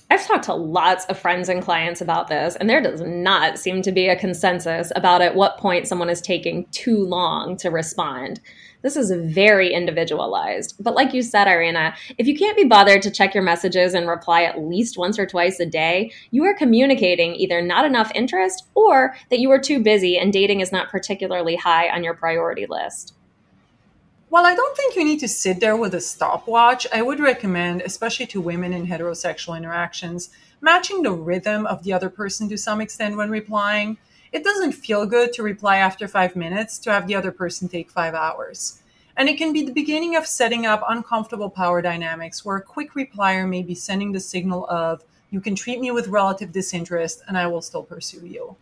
I've 0.10 0.26
talked 0.26 0.46
to 0.46 0.54
lots 0.54 1.06
of 1.06 1.20
friends 1.20 1.50
and 1.50 1.62
clients 1.62 2.00
about 2.00 2.30
this, 2.30 2.56
and 2.56 2.70
there 2.70 2.82
does 2.82 3.02
not 3.02 3.60
seem 3.60 3.82
to 3.82 3.92
be 3.92 4.08
a 4.08 4.16
consensus 4.16 4.92
about 4.96 5.22
at 5.22 5.36
what 5.36 5.58
point 5.58 5.88
someone 5.88 6.10
is 6.10 6.22
taking 6.22 6.66
too 6.72 7.04
long 7.04 7.58
to 7.58 7.70
respond. 7.70 8.40
This 8.84 8.96
is 8.96 9.12
very 9.12 9.74
individualized. 9.74 10.76
But 10.80 10.96
like 10.96 11.14
you 11.14 11.22
said, 11.22 11.50
Irina, 11.50 11.94
if 12.18 12.26
you 12.26 12.38
can't 12.38 12.56
be 12.56 12.64
bothered 12.64 13.02
to 13.02 13.12
check 13.12 13.34
your 13.34 13.44
messages 13.44 13.94
and 13.94 14.08
reply 14.08 14.44
at 14.44 14.62
least 14.62 14.98
once 14.98 15.20
or 15.20 15.26
twice 15.26 15.60
a 15.60 15.66
day, 15.66 16.12
you 16.32 16.46
are 16.46 16.56
communicating 16.56 17.36
either 17.36 17.62
not 17.62 17.84
enough 17.84 18.12
interest 18.16 18.70
or 18.76 19.14
that 19.30 19.40
you 19.40 19.52
are 19.52 19.60
too 19.60 19.84
busy 19.84 20.18
and 20.18 20.32
dating 20.32 20.62
is 20.62 20.72
not 20.72 20.90
particularly 20.90 21.58
high 21.58 21.90
on 21.90 22.04
your 22.04 22.14
priority 22.14 22.66
list. 22.70 23.17
While 24.30 24.46
I 24.46 24.56
don't 24.56 24.76
think 24.76 24.98
you 24.98 25.06
need 25.06 25.22
to 25.22 25.28
sit 25.30 25.62
there 25.62 25.78
with 25.78 25.94
a 25.94 26.02
stopwatch, 26.02 26.86
I 26.94 27.02
would 27.02 27.22
recommend, 27.22 27.82
especially 27.82 28.26
to 28.28 28.42
women 28.42 28.74
in 28.74 28.86
heterosexual 28.86 29.56
interactions, 29.56 30.32
matching 30.60 31.02
the 31.02 31.14
rhythm 31.14 31.66
of 31.66 31.84
the 31.84 31.94
other 31.94 32.10
person 32.10 32.50
to 32.50 32.58
some 32.58 32.82
extent 32.82 33.16
when 33.16 33.30
replying. 33.30 33.98
It 34.34 34.44
doesn't 34.44 34.74
feel 34.74 35.06
good 35.06 35.32
to 35.34 35.44
reply 35.44 35.78
after 35.78 36.10
five 36.10 36.36
minutes 36.36 36.78
to 36.80 36.92
have 36.92 37.08
the 37.08 37.16
other 37.16 37.32
person 37.32 37.70
take 37.70 37.90
five 37.90 38.14
hours. 38.14 38.82
And 39.16 39.30
it 39.30 39.38
can 39.38 39.54
be 39.54 39.64
the 39.64 39.72
beginning 39.72 40.18
of 40.18 40.28
setting 40.28 40.66
up 40.66 40.84
uncomfortable 40.90 41.50
power 41.50 41.82
dynamics 41.82 42.44
where 42.44 42.58
a 42.58 42.62
quick 42.62 42.96
replier 42.96 43.48
may 43.48 43.64
be 43.64 43.76
sending 43.76 44.12
the 44.12 44.20
signal 44.20 44.68
of, 44.70 45.06
you 45.30 45.40
can 45.40 45.56
treat 45.56 45.80
me 45.80 45.90
with 45.92 46.10
relative 46.10 46.52
disinterest 46.52 47.22
and 47.30 47.38
I 47.38 47.48
will 47.48 47.62
still 47.62 47.84
pursue 47.84 48.28
you. 48.28 48.58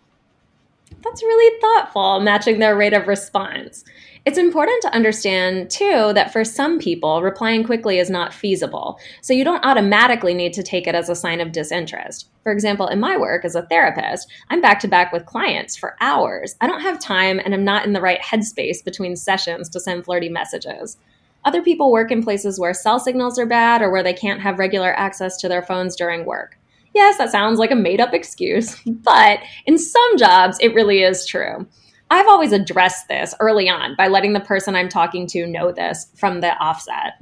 That's 1.06 1.22
really 1.22 1.60
thoughtful, 1.62 2.20
matching 2.20 2.60
their 2.60 2.76
rate 2.76 2.94
of 2.94 3.08
response. 3.08 3.86
It's 4.26 4.40
important 4.40 4.82
to 4.82 4.94
understand, 4.94 5.70
too, 5.70 6.14
that 6.14 6.34
for 6.34 6.44
some 6.44 6.80
people, 6.80 7.22
replying 7.22 7.64
quickly 7.64 8.00
is 8.00 8.10
not 8.10 8.34
feasible, 8.34 9.00
so 9.22 9.32
you 9.32 9.44
don't 9.44 9.64
automatically 9.64 10.34
need 10.34 10.52
to 10.54 10.64
take 10.64 10.88
it 10.88 10.96
as 10.96 11.08
a 11.08 11.16
sign 11.16 11.42
of 11.42 11.52
disinterest. 11.52 12.28
For 12.42 12.52
example, 12.52 12.88
in 12.88 13.00
my 13.00 13.18
work 13.18 13.46
as 13.46 13.54
a 13.54 13.62
therapist, 13.62 14.28
I'm 14.50 14.62
back 14.62 14.80
to 14.80 14.88
back 14.88 15.14
with 15.14 15.28
clients 15.28 15.78
for 15.78 15.96
hours. 16.02 16.56
I 16.60 16.66
don't 16.66 16.82
have 16.82 17.00
time 17.00 17.40
and 17.46 17.54
I'm 17.54 17.64
not 17.64 17.86
in 17.86 17.94
the 17.94 18.02
right 18.02 18.20
headspace 18.20 18.84
between 18.84 19.16
sessions 19.16 19.70
to 19.70 19.80
send 19.80 20.06
flirty 20.06 20.30
messages. 20.30 20.98
Other 21.44 21.62
people 21.62 21.92
work 21.92 22.12
in 22.12 22.24
places 22.24 22.60
where 22.60 22.74
cell 22.74 23.00
signals 23.00 23.38
are 23.38 23.46
bad 23.46 23.84
or 23.84 23.92
where 23.92 24.02
they 24.02 24.14
can't 24.14 24.42
have 24.42 24.58
regular 24.58 24.92
access 24.98 25.38
to 25.38 25.48
their 25.48 25.62
phones 25.62 25.96
during 25.96 26.26
work. 26.26 26.58
Yes, 26.96 27.18
that 27.18 27.30
sounds 27.30 27.60
like 27.60 27.72
a 27.72 27.76
made 27.76 28.00
up 28.00 28.14
excuse, 28.14 28.82
but 28.86 29.40
in 29.66 29.78
some 29.78 30.18
jobs, 30.18 30.58
it 30.62 30.74
really 30.74 31.04
is 31.04 31.26
true. 31.26 31.68
I've 32.10 32.28
always 32.28 32.54
addressed 32.54 33.10
this 33.10 33.36
early 33.40 33.68
on 33.68 33.96
by 33.98 34.08
letting 34.08 34.34
the 34.34 34.40
person 34.40 34.76
I'm 34.76 34.90
talking 34.90 35.28
to 35.28 35.46
know 35.46 35.72
this 35.72 36.08
from 36.16 36.40
the 36.40 36.56
offset. 36.58 37.14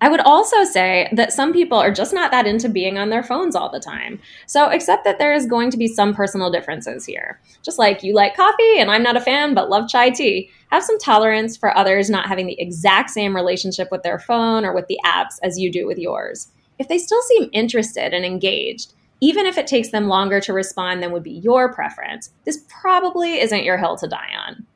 I 0.00 0.08
would 0.08 0.20
also 0.20 0.64
say 0.64 1.08
that 1.12 1.32
some 1.32 1.52
people 1.52 1.78
are 1.78 1.92
just 1.92 2.12
not 2.12 2.30
that 2.32 2.46
into 2.46 2.68
being 2.68 2.98
on 2.98 3.08
their 3.08 3.22
phones 3.22 3.56
all 3.56 3.70
the 3.70 3.80
time. 3.80 4.20
So 4.46 4.68
accept 4.70 5.04
that 5.04 5.18
there 5.18 5.32
is 5.32 5.46
going 5.46 5.70
to 5.70 5.78
be 5.78 5.86
some 5.86 6.12
personal 6.12 6.50
differences 6.50 7.06
here. 7.06 7.40
Just 7.62 7.78
like 7.78 8.02
you 8.02 8.12
like 8.12 8.36
coffee 8.36 8.80
and 8.80 8.90
I'm 8.90 9.04
not 9.04 9.16
a 9.16 9.20
fan 9.20 9.54
but 9.54 9.70
love 9.70 9.88
chai 9.88 10.10
tea, 10.10 10.50
have 10.70 10.82
some 10.82 10.98
tolerance 10.98 11.56
for 11.56 11.74
others 11.74 12.10
not 12.10 12.26
having 12.26 12.46
the 12.46 12.60
exact 12.60 13.10
same 13.10 13.34
relationship 13.34 13.88
with 13.90 14.02
their 14.02 14.18
phone 14.18 14.66
or 14.66 14.74
with 14.74 14.88
the 14.88 14.98
apps 15.06 15.38
as 15.42 15.58
you 15.58 15.72
do 15.72 15.86
with 15.86 15.96
yours. 15.96 16.48
If 16.78 16.88
they 16.88 16.98
still 16.98 17.22
seem 17.22 17.50
interested 17.52 18.12
and 18.12 18.24
engaged, 18.24 18.94
even 19.20 19.46
if 19.46 19.56
it 19.56 19.66
takes 19.66 19.88
them 19.88 20.08
longer 20.08 20.40
to 20.40 20.52
respond 20.52 21.02
than 21.02 21.12
would 21.12 21.22
be 21.22 21.30
your 21.30 21.72
preference. 21.72 22.30
This 22.44 22.64
probably 22.68 23.40
isn't 23.40 23.64
your 23.64 23.78
hill 23.78 23.96
to 23.96 24.08
die 24.08 24.32
on. 24.36 24.66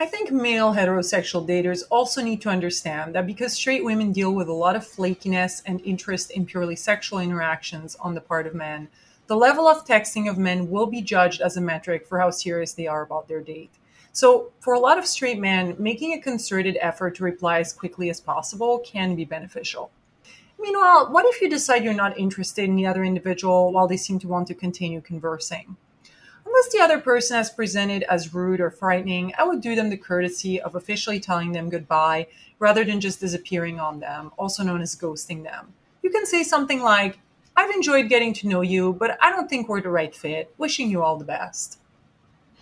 I 0.00 0.06
think 0.06 0.32
male 0.32 0.72
heterosexual 0.74 1.46
daters 1.46 1.82
also 1.90 2.22
need 2.22 2.40
to 2.42 2.48
understand 2.48 3.14
that 3.14 3.26
because 3.26 3.52
straight 3.52 3.84
women 3.84 4.10
deal 4.10 4.32
with 4.32 4.48
a 4.48 4.52
lot 4.52 4.76
of 4.76 4.86
flakiness 4.86 5.62
and 5.66 5.80
interest 5.82 6.30
in 6.30 6.46
purely 6.46 6.74
sexual 6.74 7.18
interactions 7.18 7.94
on 7.96 8.14
the 8.14 8.20
part 8.20 8.46
of 8.46 8.54
men, 8.54 8.88
the 9.26 9.36
level 9.36 9.68
of 9.68 9.86
texting 9.86 10.28
of 10.28 10.38
men 10.38 10.70
will 10.70 10.86
be 10.86 11.02
judged 11.02 11.40
as 11.40 11.56
a 11.56 11.60
metric 11.60 12.06
for 12.06 12.18
how 12.18 12.30
serious 12.30 12.72
they 12.72 12.86
are 12.86 13.02
about 13.02 13.28
their 13.28 13.40
date. 13.40 13.70
So, 14.12 14.52
for 14.60 14.74
a 14.74 14.80
lot 14.80 14.98
of 14.98 15.06
straight 15.06 15.38
men, 15.38 15.76
making 15.78 16.12
a 16.12 16.20
concerted 16.20 16.76
effort 16.80 17.14
to 17.16 17.24
reply 17.24 17.60
as 17.60 17.72
quickly 17.72 18.10
as 18.10 18.20
possible 18.20 18.78
can 18.80 19.14
be 19.14 19.24
beneficial. 19.24 19.90
Meanwhile, 20.62 21.08
what 21.10 21.26
if 21.26 21.40
you 21.40 21.50
decide 21.50 21.82
you're 21.82 21.92
not 21.92 22.16
interested 22.16 22.64
in 22.64 22.76
the 22.76 22.86
other 22.86 23.02
individual 23.02 23.72
while 23.72 23.88
they 23.88 23.96
seem 23.96 24.20
to 24.20 24.28
want 24.28 24.46
to 24.46 24.54
continue 24.54 25.00
conversing? 25.00 25.76
Unless 26.46 26.72
the 26.72 26.78
other 26.78 27.00
person 27.00 27.36
has 27.36 27.50
presented 27.50 28.04
as 28.04 28.32
rude 28.32 28.60
or 28.60 28.70
frightening, 28.70 29.32
I 29.36 29.42
would 29.42 29.60
do 29.60 29.74
them 29.74 29.90
the 29.90 29.96
courtesy 29.96 30.60
of 30.60 30.76
officially 30.76 31.18
telling 31.18 31.50
them 31.50 31.68
goodbye 31.68 32.28
rather 32.60 32.84
than 32.84 33.00
just 33.00 33.18
disappearing 33.18 33.80
on 33.80 33.98
them, 33.98 34.30
also 34.38 34.62
known 34.62 34.82
as 34.82 34.94
ghosting 34.94 35.42
them. 35.42 35.72
You 36.02 36.10
can 36.10 36.26
say 36.26 36.44
something 36.44 36.80
like, 36.80 37.18
I've 37.56 37.70
enjoyed 37.70 38.08
getting 38.08 38.32
to 38.34 38.48
know 38.48 38.60
you, 38.60 38.92
but 38.92 39.18
I 39.20 39.30
don't 39.30 39.50
think 39.50 39.68
we're 39.68 39.82
the 39.82 39.88
right 39.88 40.14
fit. 40.14 40.54
Wishing 40.58 40.88
you 40.88 41.02
all 41.02 41.16
the 41.16 41.24
best. 41.24 41.80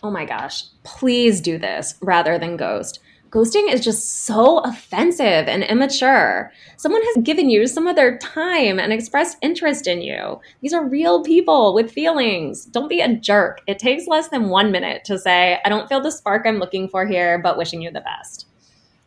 Oh 0.02 0.10
my 0.10 0.24
gosh, 0.24 0.64
please 0.84 1.42
do 1.42 1.58
this 1.58 1.96
rather 2.00 2.38
than 2.38 2.56
ghost. 2.56 3.00
Ghosting 3.30 3.72
is 3.72 3.80
just 3.84 4.24
so 4.24 4.58
offensive 4.58 5.46
and 5.46 5.62
immature. 5.62 6.50
Someone 6.76 7.02
has 7.02 7.22
given 7.22 7.48
you 7.48 7.68
some 7.68 7.86
of 7.86 7.94
their 7.94 8.18
time 8.18 8.80
and 8.80 8.92
expressed 8.92 9.38
interest 9.40 9.86
in 9.86 10.02
you. 10.02 10.40
These 10.62 10.72
are 10.72 10.84
real 10.84 11.22
people 11.22 11.72
with 11.72 11.92
feelings. 11.92 12.64
Don't 12.64 12.88
be 12.88 13.00
a 13.00 13.14
jerk. 13.14 13.60
It 13.68 13.78
takes 13.78 14.08
less 14.08 14.28
than 14.28 14.48
one 14.48 14.72
minute 14.72 15.04
to 15.04 15.16
say, 15.16 15.60
I 15.64 15.68
don't 15.68 15.88
feel 15.88 16.00
the 16.00 16.10
spark 16.10 16.44
I'm 16.44 16.58
looking 16.58 16.88
for 16.88 17.06
here, 17.06 17.38
but 17.38 17.56
wishing 17.56 17.80
you 17.80 17.92
the 17.92 18.00
best. 18.00 18.48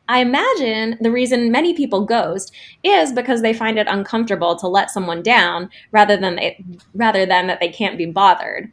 I 0.07 0.19
imagine 0.19 0.97
the 1.01 1.11
reason 1.11 1.51
many 1.51 1.73
people 1.73 2.05
ghost 2.05 2.53
is 2.83 3.11
because 3.11 3.41
they 3.41 3.53
find 3.53 3.77
it 3.77 3.87
uncomfortable 3.89 4.55
to 4.57 4.67
let 4.69 4.89
someone 4.89 5.21
down 5.21 5.69
rather 5.91 6.15
than 6.15 6.37
they, 6.37 6.63
rather 6.93 7.25
than 7.25 7.47
that 7.47 7.59
they 7.59 7.69
can't 7.69 7.97
be 7.97 8.05
bothered 8.05 8.71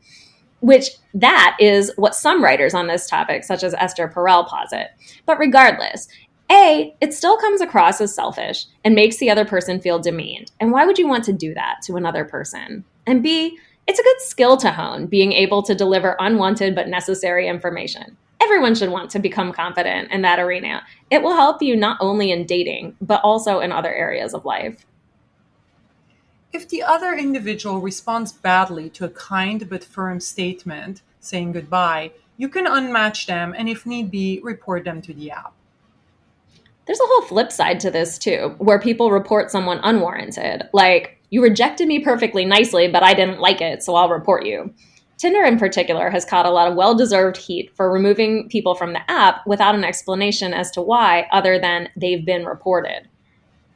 which 0.60 0.90
that 1.14 1.56
is 1.60 1.92
what 1.96 2.14
some 2.14 2.42
writers 2.42 2.74
on 2.74 2.86
this 2.86 3.08
topic, 3.08 3.44
such 3.44 3.62
as 3.62 3.74
Esther 3.74 4.08
Perel, 4.08 4.46
posit. 4.46 4.88
But 5.26 5.38
regardless, 5.38 6.08
A, 6.50 6.94
it 7.00 7.14
still 7.14 7.36
comes 7.38 7.60
across 7.60 8.00
as 8.00 8.14
selfish 8.14 8.66
and 8.84 8.94
makes 8.94 9.16
the 9.18 9.30
other 9.30 9.44
person 9.44 9.80
feel 9.80 9.98
demeaned. 9.98 10.50
And 10.60 10.72
why 10.72 10.86
would 10.86 10.98
you 10.98 11.08
want 11.08 11.24
to 11.24 11.32
do 11.32 11.54
that 11.54 11.80
to 11.84 11.96
another 11.96 12.24
person? 12.24 12.84
And 13.06 13.22
B, 13.22 13.58
it's 13.86 13.98
a 13.98 14.04
good 14.04 14.20
skill 14.20 14.56
to 14.58 14.70
hone, 14.70 15.06
being 15.06 15.32
able 15.32 15.62
to 15.64 15.74
deliver 15.74 16.16
unwanted 16.20 16.74
but 16.74 16.88
necessary 16.88 17.48
information. 17.48 18.16
Everyone 18.40 18.74
should 18.74 18.90
want 18.90 19.10
to 19.10 19.18
become 19.18 19.52
confident 19.52 20.12
in 20.12 20.22
that 20.22 20.38
arena. 20.38 20.82
It 21.10 21.22
will 21.22 21.34
help 21.34 21.60
you 21.60 21.76
not 21.76 21.98
only 22.00 22.30
in 22.30 22.46
dating, 22.46 22.96
but 23.00 23.20
also 23.22 23.60
in 23.60 23.72
other 23.72 23.92
areas 23.92 24.32
of 24.32 24.44
life. 24.44 24.86
If 26.52 26.68
the 26.68 26.82
other 26.82 27.12
individual 27.12 27.80
responds 27.80 28.32
badly 28.32 28.90
to 28.90 29.04
a 29.04 29.10
kind 29.10 29.68
but 29.68 29.84
firm 29.84 30.18
statement 30.18 31.02
saying 31.20 31.52
goodbye, 31.52 32.10
you 32.36 32.48
can 32.48 32.66
unmatch 32.66 33.26
them 33.26 33.54
and, 33.56 33.68
if 33.68 33.86
need 33.86 34.10
be, 34.10 34.40
report 34.42 34.84
them 34.84 35.00
to 35.02 35.14
the 35.14 35.30
app. 35.30 35.52
There's 36.86 36.98
a 36.98 37.06
whole 37.06 37.22
flip 37.22 37.52
side 37.52 37.78
to 37.80 37.90
this, 37.90 38.18
too, 38.18 38.56
where 38.58 38.80
people 38.80 39.12
report 39.12 39.52
someone 39.52 39.78
unwarranted. 39.84 40.68
Like, 40.72 41.20
you 41.30 41.40
rejected 41.40 41.86
me 41.86 42.00
perfectly 42.00 42.44
nicely, 42.44 42.88
but 42.88 43.04
I 43.04 43.14
didn't 43.14 43.38
like 43.38 43.60
it, 43.60 43.84
so 43.84 43.94
I'll 43.94 44.08
report 44.08 44.44
you. 44.44 44.74
Tinder, 45.18 45.44
in 45.44 45.58
particular, 45.58 46.10
has 46.10 46.24
caught 46.24 46.46
a 46.46 46.50
lot 46.50 46.66
of 46.66 46.74
well 46.74 46.96
deserved 46.96 47.36
heat 47.36 47.70
for 47.76 47.92
removing 47.92 48.48
people 48.48 48.74
from 48.74 48.92
the 48.92 49.08
app 49.08 49.46
without 49.46 49.76
an 49.76 49.84
explanation 49.84 50.52
as 50.52 50.72
to 50.72 50.82
why, 50.82 51.28
other 51.30 51.60
than 51.60 51.90
they've 51.94 52.26
been 52.26 52.44
reported 52.44 53.09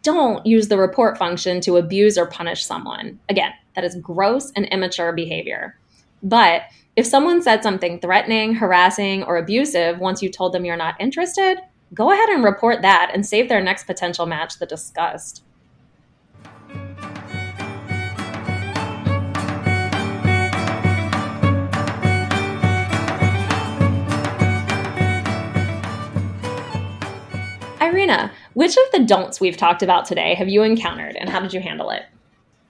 don't 0.05 0.45
use 0.47 0.69
the 0.69 0.79
report 0.79 1.17
function 1.17 1.63
to 1.63 1.79
abuse 1.79 2.17
or 2.19 2.27
punish 2.27 2.65
someone. 2.65 3.19
Again, 3.31 3.53
that 3.75 3.85
is 3.85 3.97
gross 3.97 4.53
and 4.55 4.67
immature 4.67 5.13
behavior. 5.13 5.79
But 6.23 6.63
if 6.95 7.07
someone 7.07 7.43
said 7.43 7.63
something 7.63 7.99
threatening, 8.01 8.55
harassing, 8.55 9.25
or 9.25 9.39
abusive 9.39 9.99
once 9.99 10.23
you 10.23 10.31
told 10.31 10.53
them 10.53 10.65
you're 10.65 10.77
not 10.77 11.01
interested, 11.01 11.57
go 11.95 12.13
ahead 12.13 12.29
and 12.29 12.45
report 12.45 12.83
that 12.83 13.11
and 13.15 13.25
save 13.25 13.49
their 13.49 13.63
next 13.63 13.85
potential 13.87 14.27
match 14.27 14.59
the 14.59 14.67
disgust. 14.67 15.43
Irina, 27.81 28.33
which 28.55 28.77
of 28.77 28.93
the 28.93 29.05
don'ts 29.05 29.41
we've 29.41 29.57
talked 29.57 29.83
about 29.83 30.07
today 30.07 30.35
have 30.35 30.49
you 30.49 30.63
encountered 30.63 31.17
and 31.17 31.29
how 31.29 31.41
did 31.41 31.53
you 31.53 31.61
handle 31.61 31.91
it? 31.91 32.05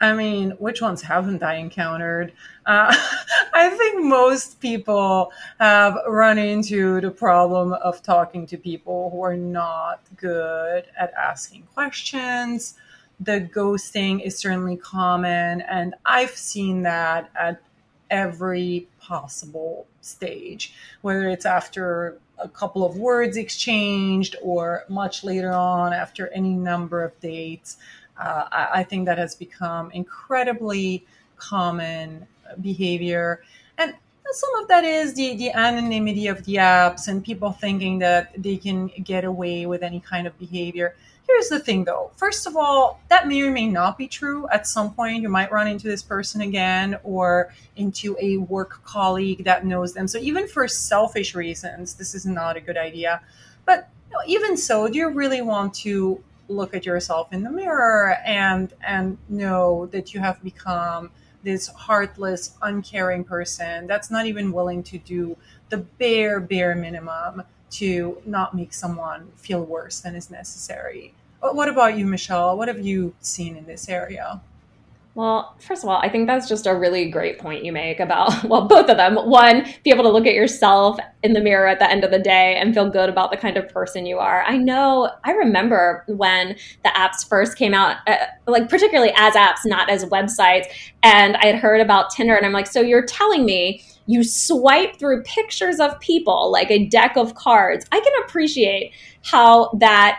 I 0.01 0.13
mean, 0.13 0.51
which 0.53 0.83
ones 0.83 1.01
haven't 1.03 1.43
I 1.43 1.55
encountered? 1.55 2.33
Uh, 2.67 2.95
I 3.55 3.71
think 3.71 4.05
most 4.05 4.61
people 4.61 5.33
have 5.59 5.97
run 6.09 6.37
into 6.37 7.01
the 7.01 7.11
problem 7.11 7.73
of 7.73 8.03
talking 8.03 8.47
to 8.49 8.59
people 8.59 9.11
who 9.11 9.23
are 9.23 9.37
not 9.37 10.01
good 10.17 10.85
at 10.99 11.13
asking 11.15 11.69
questions. 11.75 12.75
The 13.21 13.49
ghosting 13.55 14.21
is 14.23 14.37
certainly 14.37 14.77
common, 14.77 15.61
and 15.63 15.95
I've 16.05 16.37
seen 16.37 16.83
that 16.83 17.31
at 17.39 17.63
every 18.11 18.89
possible 19.01 19.87
stage, 20.01 20.75
whether 21.03 21.29
it's 21.29 21.47
after 21.47 22.19
a 22.39 22.49
couple 22.49 22.85
of 22.85 22.97
words 22.97 23.37
exchanged 23.37 24.37
or 24.43 24.85
much 24.89 25.25
later 25.25 25.53
on 25.53 25.93
after 25.93 26.29
any 26.29 26.55
number 26.55 27.03
of 27.03 27.19
dates. 27.21 27.77
Uh, 28.19 28.45
I, 28.51 28.69
I, 28.75 28.83
think 28.85 29.07
that 29.07 29.19
has 29.19 29.35
become 29.35 29.91
incredibly 29.91 31.05
common 31.37 32.27
behavior. 32.61 33.43
And 33.77 33.95
some 34.31 34.55
of 34.63 34.69
that 34.69 34.85
is 34.85 35.15
the, 35.15 35.37
the 35.37 35.51
anonymity 35.53 36.29
of 36.29 36.45
the 36.45 36.57
apps 36.57 37.09
and 37.09 37.25
people 37.25 37.53
thinking 37.53 37.99
that 38.01 38.31
they 38.41 38.57
can 38.57 38.87
get 39.03 39.25
away 39.25 39.67
with 39.67 39.83
any 39.83 40.01
kind 40.01 40.27
of 40.27 40.39
behavior. 40.39 40.95
Here's 41.27 41.49
the 41.49 41.59
thing 41.59 41.85
though. 41.85 42.11
First 42.17 42.47
of 42.47 42.57
all, 42.57 43.01
that 43.09 43.27
may 43.27 43.43
or 43.43 43.51
may 43.51 43.67
not 43.67 43.97
be 43.97 44.07
true. 44.07 44.47
At 44.53 44.67
some 44.67 44.93
point, 44.93 45.23
you 45.23 45.29
might 45.29 45.51
run 45.51 45.67
into 45.67 45.87
this 45.89 46.03
person 46.03 46.43
again 46.43 46.99
or 47.03 47.53
into 47.77 48.17
a 48.21 48.37
work 48.37 48.85
colleague 48.85 49.45
that 49.45 49.65
knows 49.65 49.95
them. 49.95 50.07
So, 50.07 50.19
even 50.19 50.47
for 50.47 50.69
selfish 50.69 51.35
reasons, 51.35 51.95
this 51.95 52.15
is 52.15 52.27
not 52.27 52.57
a 52.57 52.61
good 52.61 52.77
idea. 52.77 53.23
But 53.65 53.89
you 54.11 54.13
know, 54.13 54.23
even 54.27 54.57
so, 54.57 54.87
do 54.89 54.99
you 54.99 55.09
really 55.09 55.41
want 55.41 55.75
to 55.75 56.23
look 56.49 56.75
at 56.75 56.85
yourself 56.85 57.33
in 57.33 57.43
the 57.43 57.51
mirror 57.51 58.17
and 58.25 58.75
and 58.87 59.17
know 59.31 59.87
that 59.87 60.13
you 60.13 60.21
have 60.21 60.43
become 60.43 61.11
this 61.43 61.69
heartless, 61.69 62.57
uncaring 62.63 63.25
person 63.25 63.87
that's 63.87 64.11
not 64.11 64.27
even 64.27 64.53
willing 64.53 64.83
to 64.83 64.99
do 64.99 65.37
the 65.69 65.79
bare, 65.79 66.41
bare 66.41 66.75
minimum 66.75 67.43
to 67.75 68.19
not 68.25 68.55
make 68.55 68.73
someone 68.73 69.33
feel 69.37 69.65
worse 69.65 70.01
than 70.01 70.15
is 70.15 70.31
necessary. 70.31 71.15
What 71.41 71.69
about 71.69 71.99
you, 71.99 72.07
Michelle? 72.07 72.57
What 72.57 72.69
have 72.69 72.81
you 72.81 73.15
seen 73.21 73.57
in 73.57 73.67
this 73.67 73.89
area? 73.89 74.41
Well, 75.15 75.55
first 75.61 75.85
of 75.85 75.89
all, 75.89 75.99
I 75.99 76.09
think 76.09 76.27
that's 76.27 76.49
just 76.49 76.67
a 76.67 76.75
really 76.75 77.09
great 77.09 77.39
point 77.39 77.65
you 77.65 77.73
make 77.73 78.01
about, 78.01 78.45
well, 78.49 78.67
both 78.67 78.89
of 78.89 78.97
them. 78.97 79.15
One, 79.15 79.65
be 79.85 79.91
able 79.91 80.03
to 80.05 80.11
look 80.11 80.27
at 80.27 80.35
yourself 80.35 80.99
in 81.23 81.35
the 81.35 81.41
mirror 81.41 81.69
at 81.69 81.79
the 81.79 81.89
end 81.89 82.03
of 82.03 82.11
the 82.11 82.19
day 82.19 82.57
and 82.57 82.75
feel 82.75 82.91
good 82.91 83.09
about 83.09 83.31
the 83.31 83.37
kind 83.37 83.57
of 83.57 83.69
person 83.69 84.07
you 84.07 84.19
are. 84.19 84.43
I 84.43 84.57
know, 84.57 85.11
I 85.25 85.33
remember 85.33 86.05
when 86.09 86.57
the 86.83 86.91
apps 86.91 87.27
first 87.29 87.57
came 87.57 87.75
out, 87.75 87.99
uh, 88.09 88.17
like 88.47 88.69
particularly 88.69 89.13
as 89.17 89.35
apps, 89.35 89.65
not 89.65 89.89
as 89.89 90.05
websites. 90.07 90.67
And 91.05 91.37
I 91.37 91.47
had 91.47 91.57
heard 91.57 91.81
about 91.81 92.11
Tinder, 92.11 92.35
and 92.35 92.45
I'm 92.45 92.53
like, 92.53 92.67
so 92.67 92.81
you're 92.81 93.07
telling 93.07 93.45
me 93.45 93.85
you 94.07 94.23
swipe 94.23 94.99
through 94.99 95.23
pictures 95.23 95.81
of 95.81 95.99
people 96.01 96.51
like 96.51 96.71
a 96.71 96.87
deck 96.87 97.17
of 97.17 97.35
cards. 97.35 97.87
I 97.93 98.01
can 98.01 98.13
appreciate 98.25 98.93
how 99.23 99.71
that 99.81 100.19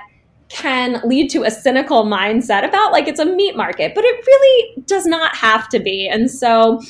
can 0.50 1.01
lead 1.04 1.30
to 1.32 1.44
a 1.44 1.51
cynical 1.51 2.04
mindset 2.06 2.68
about 2.68 2.92
like 2.92 3.08
it's 3.08 3.20
a 3.20 3.25
meat 3.25 3.56
market, 3.56 3.94
but 3.96 4.04
it 4.04 4.25
really 4.25 4.84
does 4.86 5.06
not 5.06 5.36
have 5.36 5.68
to 5.70 5.80
be. 5.80 6.08
And 6.08 6.30
so 6.30 6.82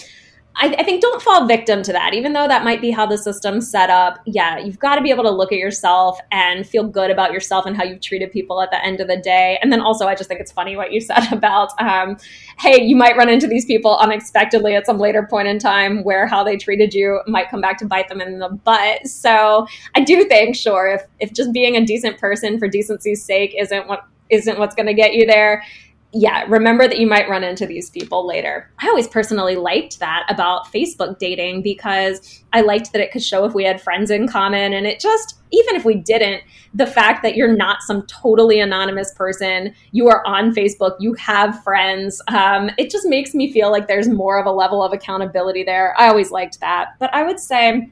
I, 0.58 0.76
I, 0.80 0.84
think 0.84 1.02
don't 1.02 1.22
fall 1.22 1.46
victim 1.46 1.84
to 1.84 1.92
that, 1.92 2.14
even 2.14 2.32
though 2.32 2.48
that 2.48 2.64
might 2.64 2.80
be 2.80 2.90
how 2.90 3.06
the 3.06 3.18
system's 3.18 3.70
set 3.70 3.90
up. 3.90 4.20
Yeah, 4.26 4.58
you've 4.58 4.80
got 4.80 4.96
to 4.96 5.02
be 5.02 5.10
able 5.10 5.24
to 5.24 5.32
look 5.32 5.52
at 5.52 5.58
yourself 5.58 6.18
and 6.32 6.66
feel 6.66 6.88
good 6.88 7.12
about 7.12 7.34
yourself 7.34 7.66
and 7.66 7.76
how 7.76 7.84
you've 7.84 8.02
treated 8.02 8.32
people 8.32 8.62
at 8.62 8.72
the 8.72 8.84
end 8.84 9.02
of 9.02 9.08
the 9.08 9.18
day. 9.18 9.60
And 9.62 9.72
then 9.72 9.82
also, 9.82 10.08
I 10.08 10.16
just 10.16 10.30
think 10.30 10.40
it's 10.40 10.54
funny 10.54 10.78
what 10.78 10.94
you 10.94 11.02
said 11.06 11.32
about, 11.32 11.72
um, 11.82 12.18
hey, 12.58 12.82
you 12.82 12.96
might 12.96 13.18
run 13.18 13.30
into 13.30 13.48
these 13.48 13.66
people 13.66 13.98
unexpectedly 13.98 14.76
at 14.76 14.86
some 14.86 14.98
later 14.98 15.28
point 15.30 15.48
in 15.50 15.60
time 15.60 16.04
where 16.04 16.26
how 16.26 16.44
they 16.44 16.56
treated 16.56 16.94
you 16.94 17.20
might 17.28 17.50
come 17.50 17.60
back 17.60 17.78
to 17.80 17.86
bite 17.86 18.08
them 18.08 18.22
in 18.22 18.40
the 18.40 18.50
butt. 18.50 19.06
So 19.08 19.68
I 19.96 20.02
do 20.02 20.24
think, 20.26 20.56
sure, 20.56 20.88
if 20.88 21.02
if 21.20 21.34
just 21.34 21.52
being 21.52 21.76
a 21.76 21.86
decent 21.86 22.18
person 22.18 22.60
for 22.60 22.70
decency's 22.70 23.24
sake 23.24 23.56
isn't 23.60 23.88
what 23.88 24.06
isn't 24.30 24.58
what's 24.58 24.76
going 24.76 24.88
to 24.88 24.94
get 24.94 25.14
you 25.14 25.26
there 25.26 25.64
yeah, 26.12 26.46
remember 26.48 26.88
that 26.88 26.98
you 26.98 27.08
might 27.08 27.28
run 27.28 27.44
into 27.44 27.66
these 27.66 27.90
people 27.90 28.26
later. 28.26 28.72
I 28.80 28.88
always 28.88 29.08
personally 29.08 29.58
liked 29.58 30.00
that 30.00 30.26
about 30.30 30.72
Facebook 30.72 31.20
dating 31.20 31.62
because 31.62 32.42
I 32.54 32.62
liked 32.62 32.94
that 32.94 33.02
it 33.02 33.12
could 33.12 33.24
show 33.24 33.44
if 33.44 33.54
we 33.54 33.66
had 33.66 33.82
friends 33.82 34.10
in 34.10 34.28
common. 34.28 34.72
And 34.72 34.88
it 34.88 35.02
just, 35.02 35.40
even 35.52 35.76
if 35.76 35.84
we 35.84 35.96
didn't, 35.96 36.42
the 36.74 36.88
fact 36.88 37.22
that 37.24 37.36
you're 37.36 37.54
not 37.54 37.82
some 37.82 38.06
totally 38.08 38.62
anonymous 38.62 39.14
person, 39.14 39.74
you 39.92 40.08
are 40.08 40.26
on 40.26 40.54
Facebook, 40.54 40.96
you 41.00 41.14
have 41.16 41.62
friends, 41.64 42.22
um, 42.30 42.70
it 42.78 42.90
just 42.90 43.06
makes 43.06 43.34
me 43.34 43.52
feel 43.52 43.70
like 43.70 43.88
there's 43.90 44.08
more 44.08 44.40
of 44.40 44.46
a 44.46 44.52
level 44.52 44.82
of 44.82 44.94
accountability 44.94 45.64
there. 45.64 45.94
I 46.00 46.08
always 46.08 46.32
liked 46.32 46.62
that. 46.62 46.94
But 46.98 47.14
I 47.14 47.24
would 47.24 47.42
say 47.42 47.92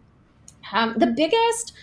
um, 0.71 0.95
the 0.97 1.07
biggest 1.07 1.73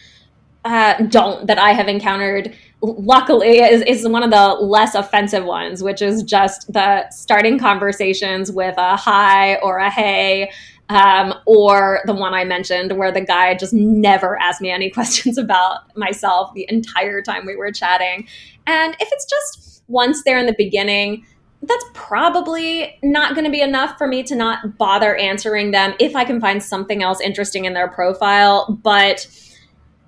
uh, 0.65 1.03
don't 1.05 1.47
that 1.47 1.59
I 1.59 1.73
have 1.73 1.89
encountered 1.89 2.55
luckily 2.83 3.59
is, 3.59 3.83
is 3.83 4.09
one 4.09 4.23
of 4.23 4.31
the 4.31 4.55
less 4.65 4.95
offensive 4.95 5.45
ones 5.45 5.83
which 5.83 6.01
is 6.01 6.23
just 6.23 6.73
the 6.73 7.09
starting 7.11 7.59
conversations 7.59 8.51
with 8.51 8.75
a 8.79 8.97
hi 8.97 9.57
or 9.57 9.79
a 9.79 9.91
hey 9.91 10.51
um, 10.89 11.35
or 11.47 12.01
the 12.07 12.15
one 12.15 12.35
i 12.35 12.45
mentioned 12.45 12.97
where 12.97 13.13
the 13.13 13.21
guy 13.21 13.55
just 13.55 13.73
never 13.73 14.41
asked 14.41 14.61
me 14.61 14.71
any 14.71 14.91
questions 14.99 15.39
about 15.39 15.95
myself 15.97 16.53
the 16.55 16.67
entire 16.69 17.23
time 17.23 17.47
we 17.47 17.57
were 17.57 17.73
chatting. 17.73 18.27
And 18.67 18.95
if 19.01 19.09
it's 19.13 19.27
just 19.27 19.83
once 19.89 20.23
there 20.25 20.39
in 20.39 20.47
the 20.47 20.55
beginning 20.57 21.25
that's 21.63 21.85
probably 21.93 22.99
not 23.03 23.35
going 23.35 23.45
to 23.45 23.51
be 23.51 23.61
enough 23.61 23.99
for 23.99 24.07
me 24.07 24.23
to 24.23 24.35
not 24.35 24.79
bother 24.79 25.15
answering 25.17 25.73
them 25.73 25.93
if 26.01 26.17
i 26.17 26.25
can 26.25 26.41
find 26.41 26.63
something 26.63 27.03
else 27.03 27.21
interesting 27.21 27.67
in 27.67 27.75
their 27.75 27.89
profile. 27.89 28.79
But 28.83 29.27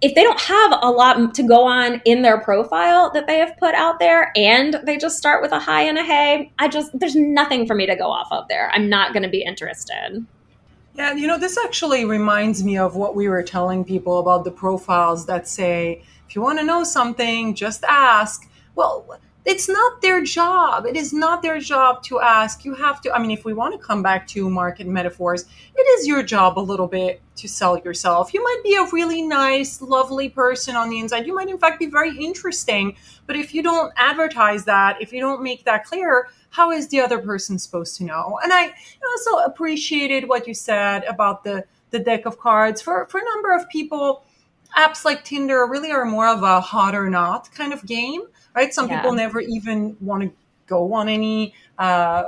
if 0.02 0.16
they 0.16 0.24
don't 0.24 0.40
have 0.40 0.78
a 0.82 0.90
lot 0.90 1.32
to 1.34 1.42
go 1.44 1.64
on 1.64 2.02
in 2.04 2.22
their 2.22 2.38
profile 2.40 3.10
that 3.14 3.28
they 3.28 3.38
have 3.38 3.56
put 3.58 3.74
out 3.76 4.00
there 4.00 4.32
and 4.36 4.80
they 4.84 4.96
just 4.96 5.16
start 5.16 5.40
with 5.40 5.52
a 5.52 5.60
hi 5.60 5.82
and 5.82 5.96
a 5.96 6.02
hey, 6.02 6.52
I 6.58 6.66
just, 6.66 6.90
there's 6.98 7.14
nothing 7.14 7.66
for 7.66 7.76
me 7.76 7.86
to 7.86 7.94
go 7.94 8.10
off 8.10 8.26
of 8.32 8.48
there. 8.48 8.68
I'm 8.72 8.88
not 8.88 9.12
going 9.12 9.22
to 9.22 9.28
be 9.28 9.42
interested. 9.42 10.26
Yeah, 10.94 11.12
you 11.14 11.26
know, 11.28 11.38
this 11.38 11.56
actually 11.56 12.04
reminds 12.04 12.64
me 12.64 12.76
of 12.76 12.96
what 12.96 13.14
we 13.14 13.28
were 13.28 13.44
telling 13.44 13.84
people 13.84 14.18
about 14.18 14.44
the 14.44 14.50
profiles 14.50 15.26
that 15.26 15.46
say, 15.46 16.02
if 16.28 16.34
you 16.34 16.42
want 16.42 16.58
to 16.58 16.64
know 16.64 16.82
something, 16.82 17.54
just 17.54 17.84
ask. 17.84 18.50
Well, 18.74 19.18
it's 19.44 19.68
not 19.68 20.00
their 20.02 20.22
job. 20.22 20.86
It 20.86 20.96
is 20.96 21.12
not 21.12 21.42
their 21.42 21.58
job 21.58 22.02
to 22.04 22.20
ask. 22.20 22.64
You 22.64 22.74
have 22.74 23.00
to, 23.02 23.12
I 23.12 23.18
mean, 23.18 23.32
if 23.32 23.44
we 23.44 23.52
want 23.52 23.78
to 23.78 23.84
come 23.84 24.02
back 24.02 24.26
to 24.28 24.48
market 24.48 24.86
metaphors, 24.86 25.44
it 25.74 25.82
is 25.98 26.06
your 26.06 26.22
job 26.22 26.58
a 26.58 26.60
little 26.60 26.86
bit 26.86 27.20
to 27.36 27.48
sell 27.48 27.78
yourself. 27.78 28.32
You 28.32 28.42
might 28.42 28.60
be 28.62 28.76
a 28.76 28.86
really 28.92 29.22
nice, 29.22 29.82
lovely 29.82 30.28
person 30.28 30.76
on 30.76 30.90
the 30.90 31.00
inside. 31.00 31.26
You 31.26 31.34
might, 31.34 31.48
in 31.48 31.58
fact, 31.58 31.80
be 31.80 31.86
very 31.86 32.16
interesting. 32.16 32.96
But 33.26 33.36
if 33.36 33.52
you 33.52 33.62
don't 33.62 33.92
advertise 33.96 34.64
that, 34.66 35.02
if 35.02 35.12
you 35.12 35.20
don't 35.20 35.42
make 35.42 35.64
that 35.64 35.84
clear, 35.84 36.28
how 36.50 36.70
is 36.70 36.88
the 36.88 37.00
other 37.00 37.18
person 37.18 37.58
supposed 37.58 37.96
to 37.96 38.04
know? 38.04 38.38
And 38.42 38.52
I 38.52 38.72
also 39.10 39.38
appreciated 39.38 40.28
what 40.28 40.46
you 40.46 40.54
said 40.54 41.02
about 41.04 41.42
the, 41.42 41.64
the 41.90 41.98
deck 41.98 42.26
of 42.26 42.38
cards. 42.38 42.80
For, 42.80 43.06
for 43.06 43.18
a 43.18 43.24
number 43.24 43.56
of 43.56 43.68
people, 43.70 44.24
apps 44.76 45.04
like 45.04 45.24
Tinder 45.24 45.66
really 45.66 45.90
are 45.90 46.04
more 46.04 46.28
of 46.28 46.42
a 46.42 46.60
hot 46.60 46.94
or 46.94 47.10
not 47.10 47.52
kind 47.54 47.72
of 47.72 47.84
game 47.86 48.22
right? 48.54 48.72
Some 48.72 48.88
yeah. 48.88 49.00
people 49.00 49.12
never 49.12 49.40
even 49.40 49.96
want 50.00 50.22
to 50.22 50.32
go 50.66 50.92
on 50.92 51.08
any 51.08 51.54
uh, 51.78 52.24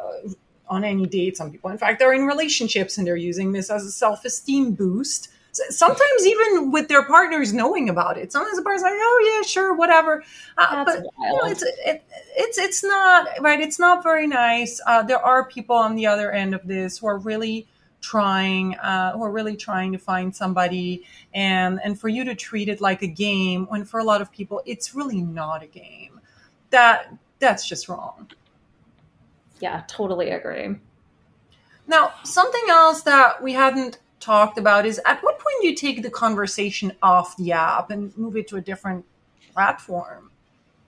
on 0.68 0.84
any 0.84 1.06
date. 1.06 1.36
Some 1.36 1.50
people, 1.50 1.70
in 1.70 1.78
fact, 1.78 2.02
are 2.02 2.14
in 2.14 2.26
relationships 2.26 2.98
and 2.98 3.06
they're 3.06 3.16
using 3.16 3.52
this 3.52 3.70
as 3.70 3.84
a 3.84 3.90
self 3.90 4.24
esteem 4.24 4.72
boost. 4.72 5.30
Sometimes 5.52 6.26
even 6.26 6.72
with 6.72 6.88
their 6.88 7.04
partners 7.04 7.52
knowing 7.52 7.88
about 7.88 8.18
it. 8.18 8.32
Sometimes 8.32 8.56
the 8.56 8.62
partner's 8.62 8.82
like, 8.82 8.92
"Oh 8.96 9.34
yeah, 9.36 9.46
sure, 9.46 9.72
whatever." 9.72 10.24
Uh, 10.58 10.84
but 10.84 10.98
you 10.98 11.32
know, 11.32 11.44
it's 11.44 11.62
it, 11.62 12.02
it's 12.36 12.58
it's 12.58 12.82
not 12.82 13.28
right. 13.40 13.60
It's 13.60 13.78
not 13.78 14.02
very 14.02 14.26
nice. 14.26 14.80
Uh, 14.84 15.04
there 15.04 15.20
are 15.20 15.48
people 15.48 15.76
on 15.76 15.94
the 15.94 16.06
other 16.06 16.32
end 16.32 16.54
of 16.56 16.66
this 16.66 16.98
who 16.98 17.06
are 17.06 17.18
really 17.18 17.68
trying 18.04 18.74
uh, 18.76 19.12
who 19.12 19.24
are 19.24 19.30
really 19.30 19.56
trying 19.56 19.90
to 19.92 19.98
find 19.98 20.34
somebody 20.36 21.04
and 21.32 21.80
and 21.82 21.98
for 21.98 22.08
you 22.08 22.24
to 22.24 22.34
treat 22.34 22.68
it 22.68 22.80
like 22.80 23.02
a 23.02 23.06
game 23.06 23.66
when 23.70 23.84
for 23.84 23.98
a 23.98 24.04
lot 24.04 24.20
of 24.20 24.30
people 24.30 24.60
it's 24.66 24.94
really 24.94 25.22
not 25.22 25.62
a 25.62 25.66
game 25.66 26.20
that 26.70 27.12
that's 27.38 27.66
just 27.66 27.88
wrong. 27.88 28.30
Yeah, 29.60 29.82
totally 29.86 30.30
agree. 30.30 30.76
Now, 31.86 32.14
something 32.24 32.64
else 32.68 33.02
that 33.02 33.42
we 33.42 33.52
hadn't 33.52 33.98
talked 34.20 34.58
about 34.58 34.86
is 34.86 35.00
at 35.06 35.22
what 35.22 35.38
point 35.38 35.56
do 35.60 35.68
you 35.68 35.74
take 35.74 36.02
the 36.02 36.10
conversation 36.10 36.92
off 37.02 37.36
the 37.36 37.52
app 37.52 37.90
and 37.90 38.16
move 38.16 38.36
it 38.36 38.48
to 38.48 38.56
a 38.56 38.60
different 38.60 39.04
platform? 39.52 40.30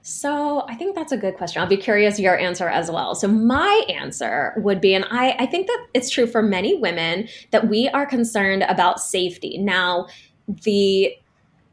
So 0.08 0.64
I 0.68 0.76
think 0.76 0.94
that's 0.94 1.10
a 1.10 1.16
good 1.16 1.34
question. 1.34 1.60
I'll 1.60 1.68
be 1.68 1.76
curious 1.76 2.20
your 2.20 2.38
answer 2.38 2.68
as 2.68 2.92
well. 2.92 3.16
So 3.16 3.26
my 3.26 3.84
answer 3.88 4.54
would 4.56 4.80
be, 4.80 4.94
and 4.94 5.04
I, 5.10 5.34
I 5.40 5.46
think 5.46 5.66
that 5.66 5.86
it's 5.94 6.10
true 6.10 6.28
for 6.28 6.42
many 6.42 6.76
women 6.76 7.28
that 7.50 7.68
we 7.68 7.88
are 7.88 8.06
concerned 8.06 8.62
about 8.68 9.00
safety. 9.00 9.58
Now, 9.58 10.06
the 10.46 11.12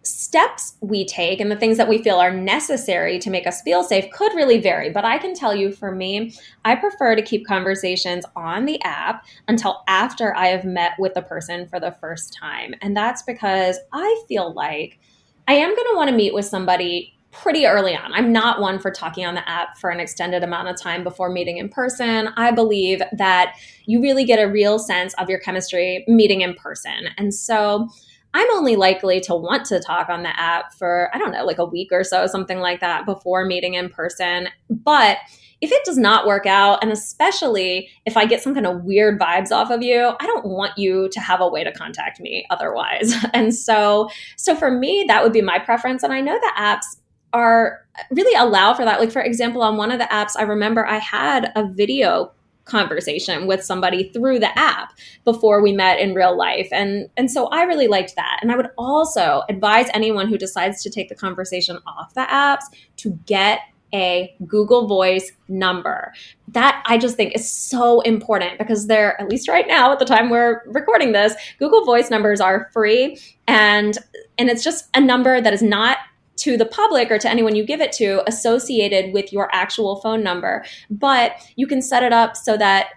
steps 0.01 0.73
we 0.81 1.05
take 1.05 1.39
and 1.39 1.51
the 1.51 1.55
things 1.55 1.77
that 1.77 1.87
we 1.87 2.01
feel 2.01 2.15
are 2.15 2.33
necessary 2.33 3.19
to 3.19 3.29
make 3.29 3.45
us 3.45 3.61
feel 3.61 3.83
safe 3.83 4.11
could 4.11 4.33
really 4.33 4.57
vary. 4.57 4.89
But 4.89 5.05
I 5.05 5.19
can 5.19 5.35
tell 5.35 5.53
you 5.53 5.71
for 5.71 5.93
me, 5.93 6.33
I 6.65 6.73
prefer 6.73 7.15
to 7.15 7.21
keep 7.21 7.45
conversations 7.45 8.25
on 8.35 8.65
the 8.65 8.81
app 8.81 9.27
until 9.47 9.83
after 9.87 10.35
I 10.35 10.47
have 10.47 10.65
met 10.65 10.93
with 10.97 11.13
the 11.13 11.21
person 11.21 11.67
for 11.67 11.79
the 11.79 11.95
first 12.01 12.33
time. 12.33 12.73
And 12.81 12.97
that's 12.97 13.21
because 13.21 13.77
I 13.93 14.23
feel 14.27 14.53
like 14.53 14.97
I 15.47 15.53
am 15.53 15.69
going 15.69 15.87
to 15.91 15.95
want 15.95 16.09
to 16.09 16.15
meet 16.15 16.33
with 16.33 16.45
somebody 16.45 17.13
pretty 17.33 17.65
early 17.65 17.95
on. 17.95 18.13
I'm 18.13 18.31
not 18.31 18.61
one 18.61 18.79
for 18.79 18.91
talking 18.91 19.25
on 19.25 19.35
the 19.35 19.47
app 19.49 19.77
for 19.77 19.89
an 19.89 19.99
extended 19.99 20.43
amount 20.43 20.69
of 20.69 20.79
time 20.79 21.03
before 21.03 21.29
meeting 21.29 21.57
in 21.57 21.67
person. 21.67 22.29
I 22.37 22.51
believe 22.51 23.01
that 23.17 23.55
you 23.85 24.01
really 24.01 24.23
get 24.23 24.37
a 24.37 24.49
real 24.49 24.79
sense 24.79 25.13
of 25.15 25.29
your 25.29 25.39
chemistry 25.39 26.05
meeting 26.07 26.41
in 26.41 26.53
person. 26.53 27.09
And 27.17 27.33
so, 27.33 27.89
I'm 28.35 28.49
only 28.55 28.75
likely 28.75 29.19
to 29.21 29.35
want 29.35 29.65
to 29.65 29.79
talk 29.79 30.09
on 30.09 30.23
the 30.23 30.39
app 30.39 30.73
for, 30.73 31.11
I 31.13 31.19
don't 31.19 31.31
know, 31.31 31.45
like 31.45 31.59
a 31.59 31.65
week 31.65 31.89
or 31.91 32.03
so, 32.03 32.25
something 32.25 32.59
like 32.59 32.79
that 32.79 33.05
before 33.05 33.45
meeting 33.45 33.75
in 33.75 33.89
person. 33.89 34.49
But 34.69 35.17
if 35.61 35.71
it 35.71 35.85
does 35.85 35.97
not 35.97 36.25
work 36.25 36.45
out, 36.45 36.79
and 36.81 36.91
especially 36.91 37.89
if 38.05 38.17
I 38.17 38.25
get 38.25 38.41
some 38.41 38.53
kind 38.53 38.65
of 38.65 38.83
weird 38.83 39.19
vibes 39.19 39.51
off 39.51 39.69
of 39.69 39.81
you, 39.81 40.13
I 40.19 40.25
don't 40.25 40.45
want 40.45 40.77
you 40.77 41.07
to 41.09 41.19
have 41.21 41.41
a 41.41 41.47
way 41.47 41.63
to 41.63 41.71
contact 41.71 42.19
me 42.19 42.45
otherwise. 42.49 43.13
And 43.33 43.55
so, 43.55 44.09
so 44.37 44.55
for 44.55 44.69
me, 44.69 45.05
that 45.07 45.23
would 45.23 45.33
be 45.33 45.41
my 45.41 45.57
preference. 45.57 46.03
And 46.03 46.11
I 46.13 46.21
know 46.21 46.37
that 46.39 46.55
apps 46.57 46.99
are 47.33 47.85
really 48.11 48.35
allow 48.35 48.73
for 48.73 48.85
that. 48.85 48.99
Like, 48.99 49.11
for 49.11 49.21
example, 49.21 49.61
on 49.61 49.77
one 49.77 49.91
of 49.91 49.99
the 49.99 50.05
apps, 50.05 50.31
I 50.37 50.43
remember 50.43 50.85
I 50.85 50.97
had 50.97 51.51
a 51.55 51.67
video 51.67 52.31
conversation 52.65 53.45
with 53.45 53.63
somebody 53.63 54.09
through 54.11 54.39
the 54.39 54.57
app 54.57 54.93
before 55.25 55.61
we 55.61 55.73
met 55.73 55.99
in 55.99 56.13
real 56.13 56.37
life 56.37 56.69
and 56.71 57.09
and 57.17 57.29
so 57.29 57.47
I 57.47 57.63
really 57.63 57.89
liked 57.89 58.15
that 58.15 58.39
and 58.41 58.53
I 58.53 58.55
would 58.55 58.69
also 58.77 59.43
advise 59.49 59.87
anyone 59.93 60.29
who 60.29 60.37
decides 60.37 60.81
to 60.83 60.89
take 60.89 61.09
the 61.09 61.15
conversation 61.15 61.77
off 61.85 62.13
the 62.13 62.21
apps 62.21 62.63
to 62.97 63.19
get 63.25 63.59
a 63.93 64.35
Google 64.47 64.87
Voice 64.87 65.31
number. 65.47 66.13
That 66.49 66.83
I 66.87 66.97
just 66.97 67.15
think 67.15 67.35
is 67.35 67.49
so 67.49 68.01
important 68.01 68.57
because 68.57 68.87
they're, 68.87 69.19
at 69.21 69.29
least 69.29 69.47
right 69.47 69.67
now 69.67 69.91
at 69.91 69.99
the 69.99 70.05
time 70.05 70.29
we're 70.29 70.63
recording 70.65 71.11
this, 71.11 71.35
Google 71.59 71.85
Voice 71.85 72.09
numbers 72.09 72.41
are 72.41 72.69
free 72.73 73.19
and 73.47 73.97
and 74.37 74.49
it's 74.49 74.63
just 74.63 74.89
a 74.95 74.99
number 74.99 75.39
that 75.39 75.53
is 75.53 75.61
not 75.61 75.97
to 76.37 76.57
the 76.57 76.65
public 76.65 77.11
or 77.11 77.19
to 77.19 77.29
anyone 77.29 77.55
you 77.55 77.65
give 77.65 77.81
it 77.81 77.91
to 77.93 78.27
associated 78.27 79.13
with 79.13 79.31
your 79.31 79.49
actual 79.53 79.97
phone 79.97 80.23
number. 80.23 80.63
But 80.89 81.33
you 81.55 81.67
can 81.67 81.81
set 81.81 82.03
it 82.03 82.13
up 82.13 82.35
so 82.35 82.57
that 82.57 82.87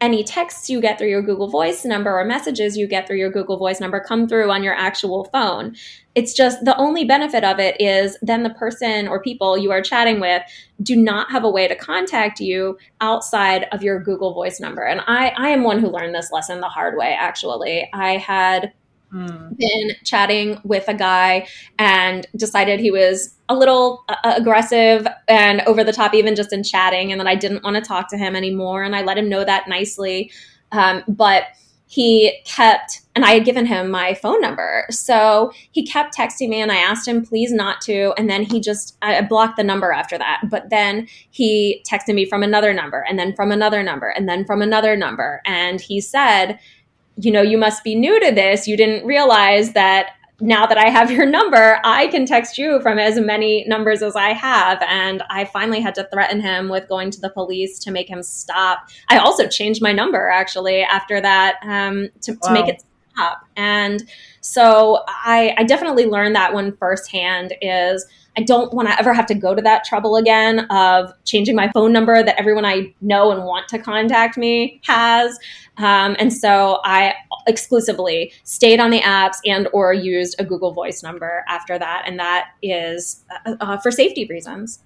any 0.00 0.24
texts 0.24 0.70
you 0.70 0.80
get 0.80 0.96
through 0.96 1.10
your 1.10 1.22
Google 1.22 1.48
Voice 1.48 1.84
number 1.84 2.18
or 2.18 2.24
messages 2.24 2.76
you 2.76 2.86
get 2.86 3.06
through 3.06 3.18
your 3.18 3.30
Google 3.30 3.58
Voice 3.58 3.80
number 3.80 4.00
come 4.00 4.26
through 4.26 4.50
on 4.50 4.62
your 4.62 4.74
actual 4.74 5.24
phone. 5.24 5.76
It's 6.14 6.32
just 6.32 6.64
the 6.64 6.76
only 6.78 7.04
benefit 7.04 7.44
of 7.44 7.58
it 7.58 7.78
is 7.78 8.16
then 8.22 8.42
the 8.42 8.50
person 8.50 9.06
or 9.08 9.22
people 9.22 9.58
you 9.58 9.70
are 9.70 9.82
chatting 9.82 10.18
with 10.18 10.42
do 10.82 10.96
not 10.96 11.30
have 11.30 11.44
a 11.44 11.50
way 11.50 11.68
to 11.68 11.76
contact 11.76 12.40
you 12.40 12.78
outside 13.02 13.66
of 13.72 13.82
your 13.82 14.02
Google 14.02 14.32
Voice 14.32 14.58
number. 14.58 14.82
And 14.82 15.02
I, 15.06 15.34
I 15.36 15.50
am 15.50 15.64
one 15.64 15.80
who 15.80 15.88
learned 15.88 16.14
this 16.14 16.32
lesson 16.32 16.60
the 16.60 16.68
hard 16.68 16.96
way, 16.96 17.14
actually. 17.18 17.88
I 17.92 18.16
had 18.16 18.72
mm. 19.12 19.56
been 19.56 19.96
chatting 20.04 20.60
with 20.64 20.88
a 20.88 20.94
guy 20.94 21.46
and 21.78 22.26
decided 22.36 22.80
he 22.80 22.90
was 22.90 23.34
a 23.48 23.54
little 23.54 24.04
uh, 24.08 24.34
aggressive 24.36 25.06
and 25.28 25.60
over 25.62 25.82
the 25.84 25.92
top, 25.92 26.14
even 26.14 26.34
just 26.36 26.52
in 26.52 26.62
chatting, 26.62 27.10
and 27.10 27.20
that 27.20 27.26
I 27.26 27.34
didn't 27.34 27.64
want 27.64 27.76
to 27.76 27.82
talk 27.82 28.08
to 28.10 28.16
him 28.16 28.36
anymore. 28.36 28.82
And 28.82 28.94
I 28.94 29.02
let 29.02 29.18
him 29.18 29.28
know 29.28 29.44
that 29.44 29.68
nicely. 29.68 30.30
Um, 30.72 31.02
but 31.08 31.44
he 31.86 32.40
kept, 32.44 33.00
and 33.16 33.24
I 33.24 33.32
had 33.32 33.44
given 33.44 33.66
him 33.66 33.90
my 33.90 34.14
phone 34.14 34.40
number. 34.40 34.86
So 34.90 35.50
he 35.72 35.84
kept 35.84 36.16
texting 36.16 36.48
me, 36.48 36.60
and 36.60 36.70
I 36.70 36.76
asked 36.76 37.08
him, 37.08 37.26
please 37.26 37.52
not 37.52 37.80
to. 37.80 38.14
And 38.16 38.30
then 38.30 38.44
he 38.44 38.60
just, 38.60 38.96
I 39.02 39.20
blocked 39.22 39.56
the 39.56 39.64
number 39.64 39.90
after 39.90 40.16
that. 40.16 40.42
But 40.48 40.70
then 40.70 41.08
he 41.30 41.84
texted 41.90 42.14
me 42.14 42.26
from 42.26 42.44
another 42.44 42.72
number, 42.72 43.04
and 43.08 43.18
then 43.18 43.34
from 43.34 43.50
another 43.50 43.82
number, 43.82 44.06
and 44.06 44.28
then 44.28 44.44
from 44.44 44.62
another 44.62 44.94
number. 44.96 45.42
And 45.44 45.80
he 45.80 46.00
said, 46.00 46.60
you 47.20 47.30
know, 47.30 47.42
you 47.42 47.58
must 47.58 47.84
be 47.84 47.94
new 47.94 48.18
to 48.20 48.32
this. 48.32 48.66
You 48.66 48.76
didn't 48.76 49.06
realize 49.06 49.72
that 49.72 50.10
now 50.40 50.66
that 50.66 50.78
I 50.78 50.88
have 50.88 51.10
your 51.10 51.26
number, 51.26 51.78
I 51.84 52.06
can 52.08 52.24
text 52.24 52.56
you 52.56 52.80
from 52.80 52.98
as 52.98 53.18
many 53.20 53.64
numbers 53.68 54.02
as 54.02 54.16
I 54.16 54.32
have. 54.32 54.82
And 54.88 55.22
I 55.28 55.44
finally 55.44 55.80
had 55.80 55.94
to 55.96 56.08
threaten 56.12 56.40
him 56.40 56.68
with 56.68 56.88
going 56.88 57.10
to 57.10 57.20
the 57.20 57.30
police 57.30 57.78
to 57.80 57.90
make 57.90 58.08
him 58.08 58.22
stop. 58.22 58.88
I 59.08 59.18
also 59.18 59.46
changed 59.46 59.82
my 59.82 59.92
number 59.92 60.28
actually 60.28 60.82
after 60.82 61.20
that 61.20 61.56
um, 61.62 62.08
to, 62.22 62.32
wow. 62.32 62.48
to 62.48 62.52
make 62.54 62.68
it 62.68 62.82
stop. 63.12 63.42
And 63.56 64.08
so 64.40 65.02
I, 65.06 65.54
I 65.58 65.64
definitely 65.64 66.06
learned 66.06 66.34
that 66.36 66.54
one 66.54 66.76
firsthand 66.76 67.54
is 67.60 68.06
I 68.38 68.42
don't 68.42 68.72
want 68.72 68.88
to 68.88 68.98
ever 68.98 69.12
have 69.12 69.26
to 69.26 69.34
go 69.34 69.54
to 69.54 69.62
that 69.62 69.84
trouble 69.84 70.16
again 70.16 70.60
of 70.70 71.12
changing 71.24 71.56
my 71.56 71.70
phone 71.72 71.92
number 71.92 72.22
that 72.22 72.38
everyone 72.38 72.64
I 72.64 72.94
know 73.00 73.32
and 73.32 73.44
want 73.44 73.68
to 73.68 73.78
contact 73.78 74.38
me 74.38 74.80
has. 74.84 75.36
Um, 75.80 76.14
and 76.18 76.32
so 76.32 76.80
I 76.84 77.14
exclusively 77.46 78.32
stayed 78.44 78.80
on 78.80 78.90
the 78.90 79.00
apps 79.00 79.36
and 79.46 79.66
or 79.72 79.94
used 79.94 80.36
a 80.38 80.44
Google 80.44 80.72
Voice 80.72 81.02
number 81.02 81.44
after 81.48 81.78
that, 81.78 82.04
and 82.06 82.18
that 82.18 82.50
is 82.62 83.24
uh, 83.46 83.56
uh, 83.60 83.78
for 83.78 83.90
safety 83.90 84.26
reasons. 84.26 84.80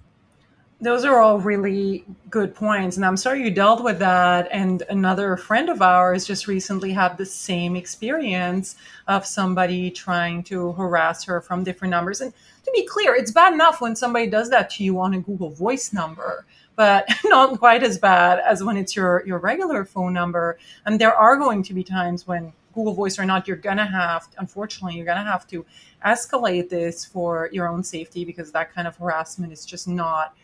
Those 0.81 1.05
are 1.05 1.19
all 1.19 1.39
really 1.39 2.05
good 2.29 2.53
points, 2.53 2.97
and 2.97 3.05
I'm 3.05 3.17
sorry 3.17 3.41
you 3.43 3.51
dealt 3.51 3.83
with 3.83 3.99
that. 3.99 4.47
And 4.51 4.83
another 4.89 5.37
friend 5.37 5.69
of 5.69 5.81
ours 5.81 6.25
just 6.25 6.47
recently 6.47 6.91
had 6.91 7.17
the 7.17 7.25
same 7.25 7.75
experience 7.75 8.75
of 9.07 9.25
somebody 9.25 9.89
trying 9.89 10.43
to 10.43 10.73
harass 10.73 11.23
her 11.25 11.41
from 11.41 11.63
different 11.63 11.91
numbers. 11.91 12.21
And 12.21 12.33
to 12.65 12.71
be 12.73 12.85
clear, 12.85 13.15
it's 13.15 13.31
bad 13.31 13.53
enough 13.53 13.81
when 13.81 13.95
somebody 13.95 14.27
does 14.27 14.49
that 14.49 14.69
to 14.71 14.83
you 14.83 14.99
on 14.99 15.13
a 15.13 15.19
Google 15.19 15.49
Voice 15.49 15.93
number 15.93 16.45
but 16.75 17.07
not 17.25 17.57
quite 17.57 17.83
as 17.83 17.97
bad 17.97 18.39
as 18.39 18.63
when 18.63 18.77
it's 18.77 18.95
your 18.95 19.23
your 19.25 19.39
regular 19.39 19.85
phone 19.85 20.13
number. 20.13 20.57
And 20.85 20.99
there 20.99 21.15
are 21.15 21.37
going 21.37 21.63
to 21.63 21.73
be 21.73 21.83
times 21.83 22.27
when 22.27 22.53
Google 22.73 22.93
Voice 22.93 23.17
or 23.17 23.25
not, 23.25 23.47
you're 23.47 23.57
gonna 23.57 23.85
have, 23.85 24.27
unfortunately, 24.37 24.97
you're 24.97 25.05
gonna 25.05 25.23
have 25.23 25.47
to 25.47 25.65
escalate 26.05 26.69
this 26.69 27.05
for 27.05 27.49
your 27.53 27.67
own 27.67 27.83
safety 27.83 28.25
because 28.25 28.51
that 28.51 28.73
kind 28.73 28.87
of 28.87 28.97
harassment 28.97 29.53
is 29.53 29.65
just 29.65 29.87
not 29.87 30.35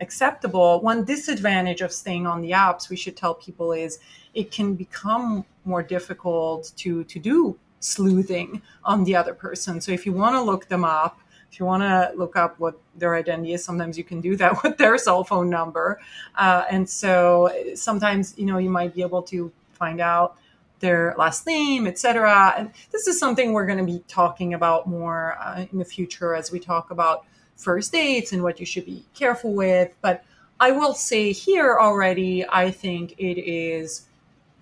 acceptable. 0.00 0.80
One 0.80 1.04
disadvantage 1.04 1.80
of 1.80 1.92
staying 1.92 2.26
on 2.26 2.40
the 2.40 2.52
apps, 2.52 2.88
we 2.88 2.96
should 2.96 3.16
tell 3.16 3.34
people, 3.34 3.72
is 3.72 3.98
it 4.34 4.52
can 4.52 4.74
become 4.74 5.44
more 5.64 5.82
difficult 5.82 6.72
to 6.76 7.04
to 7.04 7.18
do 7.18 7.58
sleuthing 7.80 8.62
on 8.84 9.04
the 9.04 9.16
other 9.16 9.34
person. 9.34 9.80
So 9.80 9.90
if 9.90 10.06
you 10.06 10.12
want 10.12 10.36
to 10.36 10.42
look 10.42 10.68
them 10.68 10.84
up, 10.84 11.18
if 11.50 11.58
you 11.58 11.66
want 11.66 11.82
to 11.82 12.12
look 12.16 12.36
up 12.36 12.58
what 12.60 12.78
their 12.96 13.16
identity 13.16 13.52
is, 13.54 13.64
sometimes 13.64 13.98
you 13.98 14.04
can 14.04 14.20
do 14.20 14.36
that 14.36 14.62
with 14.62 14.78
their 14.78 14.96
cell 14.98 15.24
phone 15.24 15.50
number. 15.50 16.00
Uh, 16.36 16.64
and 16.70 16.88
so 16.88 17.52
sometimes, 17.74 18.34
you 18.38 18.46
know, 18.46 18.58
you 18.58 18.70
might 18.70 18.94
be 18.94 19.02
able 19.02 19.22
to 19.22 19.50
find 19.72 20.00
out 20.00 20.36
their 20.78 21.14
last 21.18 21.46
name, 21.46 21.86
etc. 21.86 22.54
And 22.56 22.70
this 22.90 23.06
is 23.06 23.18
something 23.18 23.52
we're 23.52 23.66
going 23.66 23.78
to 23.78 23.84
be 23.84 24.02
talking 24.08 24.54
about 24.54 24.86
more 24.86 25.36
uh, 25.40 25.66
in 25.70 25.78
the 25.78 25.84
future 25.84 26.34
as 26.34 26.50
we 26.50 26.58
talk 26.58 26.90
about 26.90 27.26
first 27.56 27.92
dates 27.92 28.32
and 28.32 28.42
what 28.42 28.58
you 28.58 28.66
should 28.66 28.86
be 28.86 29.04
careful 29.14 29.52
with. 29.52 29.94
But 30.00 30.24
I 30.58 30.72
will 30.72 30.94
say 30.94 31.32
here 31.32 31.78
already, 31.78 32.46
I 32.48 32.70
think 32.70 33.14
it 33.18 33.38
is 33.38 34.06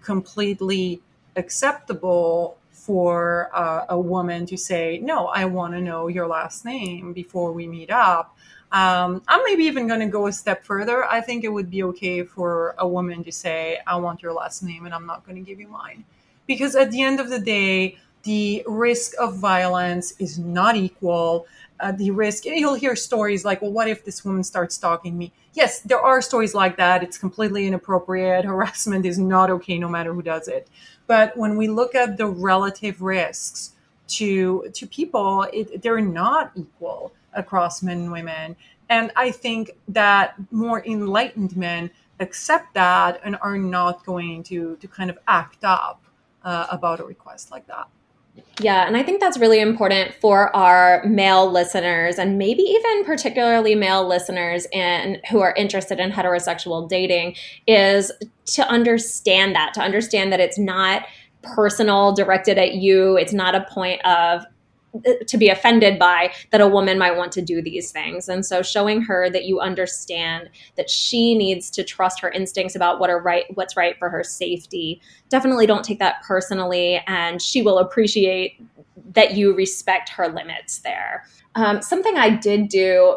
completely 0.03 1.01
acceptable 1.37 2.57
for 2.89 3.51
uh, 3.53 3.85
a 3.91 4.01
woman 4.01 4.47
to 4.47 4.57
say, 4.57 4.99
No, 5.03 5.27
I 5.27 5.45
want 5.45 5.75
to 5.75 5.81
know 5.83 6.09
your 6.09 6.27
last 6.27 6.65
name 6.65 7.13
before 7.13 7.53
we 7.53 7.67
meet 7.67 7.91
up. 7.91 8.35
Um, 8.73 9.21
I'm 9.29 9.45
maybe 9.45 9.65
even 9.65 9.87
going 9.87 10.01
to 10.01 10.07
go 10.07 10.27
a 10.27 10.33
step 10.33 10.65
further. 10.65 11.05
I 11.05 11.21
think 11.21 11.45
it 11.45 11.49
would 11.49 11.69
be 11.69 11.83
okay 11.83 12.25
for 12.25 12.75
a 12.79 12.89
woman 12.89 13.23
to 13.25 13.31
say, 13.31 13.79
I 13.87 13.97
want 13.97 14.23
your 14.23 14.33
last 14.33 14.63
name 14.63 14.87
and 14.87 14.95
I'm 14.95 15.05
not 15.05 15.27
going 15.27 15.37
to 15.37 15.47
give 15.47 15.61
you 15.61 15.69
mine. 15.69 16.03
Because 16.47 16.75
at 16.77 16.91
the 16.91 17.03
end 17.03 17.21
of 17.21 17.29
the 17.29 17.39
day, 17.39 17.99
the 18.23 18.65
risk 18.67 19.13
of 19.21 19.37
violence 19.37 20.15
is 20.19 20.39
not 20.39 20.75
equal. 20.75 21.47
Uh, 21.81 21.93
the 21.93 22.11
risk, 22.11 22.47
you'll 22.47 22.73
hear 22.73 22.97
stories 22.97 23.45
like, 23.45 23.61
well, 23.61 23.71
what 23.71 23.87
if 23.87 24.03
this 24.03 24.25
woman 24.25 24.43
starts 24.43 24.77
stalking 24.77 25.19
me? 25.19 25.31
Yes, 25.53 25.81
there 25.81 26.01
are 26.01 26.23
stories 26.23 26.55
like 26.55 26.79
that. 26.79 27.03
It's 27.03 27.19
completely 27.19 27.67
inappropriate. 27.67 28.45
Harassment 28.47 29.05
is 29.05 29.19
not 29.19 29.51
okay 29.51 29.79
no 29.79 29.91
matter 29.91 30.15
who 30.15 30.23
does 30.23 30.49
it. 30.49 30.69
But 31.09 31.37
when 31.37 31.57
we 31.57 31.67
look 31.67 31.97
at 31.97 32.17
the 32.17 32.27
relative 32.29 33.03
risks 33.03 33.73
to 34.19 34.71
to 34.73 34.87
people, 34.87 35.43
it, 35.53 35.83
they're 35.83 36.01
not 36.01 36.53
equal 36.55 37.13
across 37.35 37.83
men 37.83 37.99
and 37.99 38.13
women. 38.13 38.55
And 38.89 39.11
I 39.17 39.33
think 39.33 39.73
that 39.89 40.35
more 40.53 40.85
enlightened 40.87 41.57
men 41.57 41.91
accept 42.21 42.75
that 42.75 43.21
and 43.25 43.37
are 43.43 43.59
not 43.59 44.07
going 44.07 44.45
to 44.45 44.77
to 44.77 44.87
kind 44.87 45.11
of 45.11 45.19
act 45.27 45.65
up 45.65 46.01
uh, 46.45 46.67
about 46.71 47.01
a 47.01 47.05
request 47.05 47.51
like 47.51 47.67
that. 47.67 47.89
Yeah, 48.61 48.87
and 48.87 48.97
I 48.97 49.05
think 49.05 49.21
that's 49.21 49.39
really 49.39 49.61
important 49.61 50.15
for 50.15 50.55
our 50.55 51.05
male 51.05 51.51
listeners 51.51 52.19
and 52.19 52.39
maybe 52.39 52.63
even 52.63 53.05
particularly 53.05 53.77
male 53.77 54.07
listeners 54.07 54.67
and 54.73 55.21
who 55.31 55.41
are 55.41 55.55
interested 55.55 56.01
in 56.01 56.11
heterosexual 56.11 56.89
dating 56.89 57.37
is 57.69 58.11
to 58.47 58.69
understand 58.69 59.55
that, 59.55 59.75
to 59.75 59.81
understand 59.81 60.33
that 60.33 60.41
it's 60.41 60.59
not 60.59 61.07
personal 61.43 62.13
directed 62.13 62.59
at 62.59 62.75
you. 62.75 63.17
It's 63.17 63.33
not 63.33 63.55
a 63.55 63.65
point 63.71 64.05
of 64.05 64.45
to 65.27 65.39
be 65.39 65.49
offended 65.49 65.99
by 65.99 66.33
that 66.51 66.61
a 66.61 66.67
woman 66.67 66.99
might 66.99 67.17
want 67.17 67.33
to 67.33 67.43
do 67.43 67.63
these 67.63 67.91
things. 67.91 68.29
And 68.29 68.45
so 68.45 68.63
showing 68.63 69.03
her 69.03 69.31
that 69.31 69.45
you 69.45 69.61
understand 69.61 70.49
that 70.77 70.91
she 70.91 71.35
needs 71.35 71.71
to 71.71 71.85
trust 71.85 72.21
her 72.21 72.31
instincts 72.31 72.75
about 72.75 73.01
what 73.01 73.11
are 73.11 73.21
right 73.21 73.45
what's 73.55 73.77
right 73.77 73.99
for 73.99 74.09
her 74.11 74.25
safety. 74.25 75.01
Definitely 75.29 75.67
don't 75.67 75.85
take 75.85 75.99
that 75.99 76.23
personally 76.23 77.03
and 77.07 77.41
she 77.41 77.63
will 77.63 77.79
appreciate 77.79 78.61
that 79.15 79.37
you 79.37 79.55
respect 79.55 80.09
her 80.11 80.29
limits 80.29 80.79
there. 80.79 81.25
Um, 81.55 81.83
something 81.83 82.17
I 82.17 82.31
did 82.31 82.69
do 82.69 83.17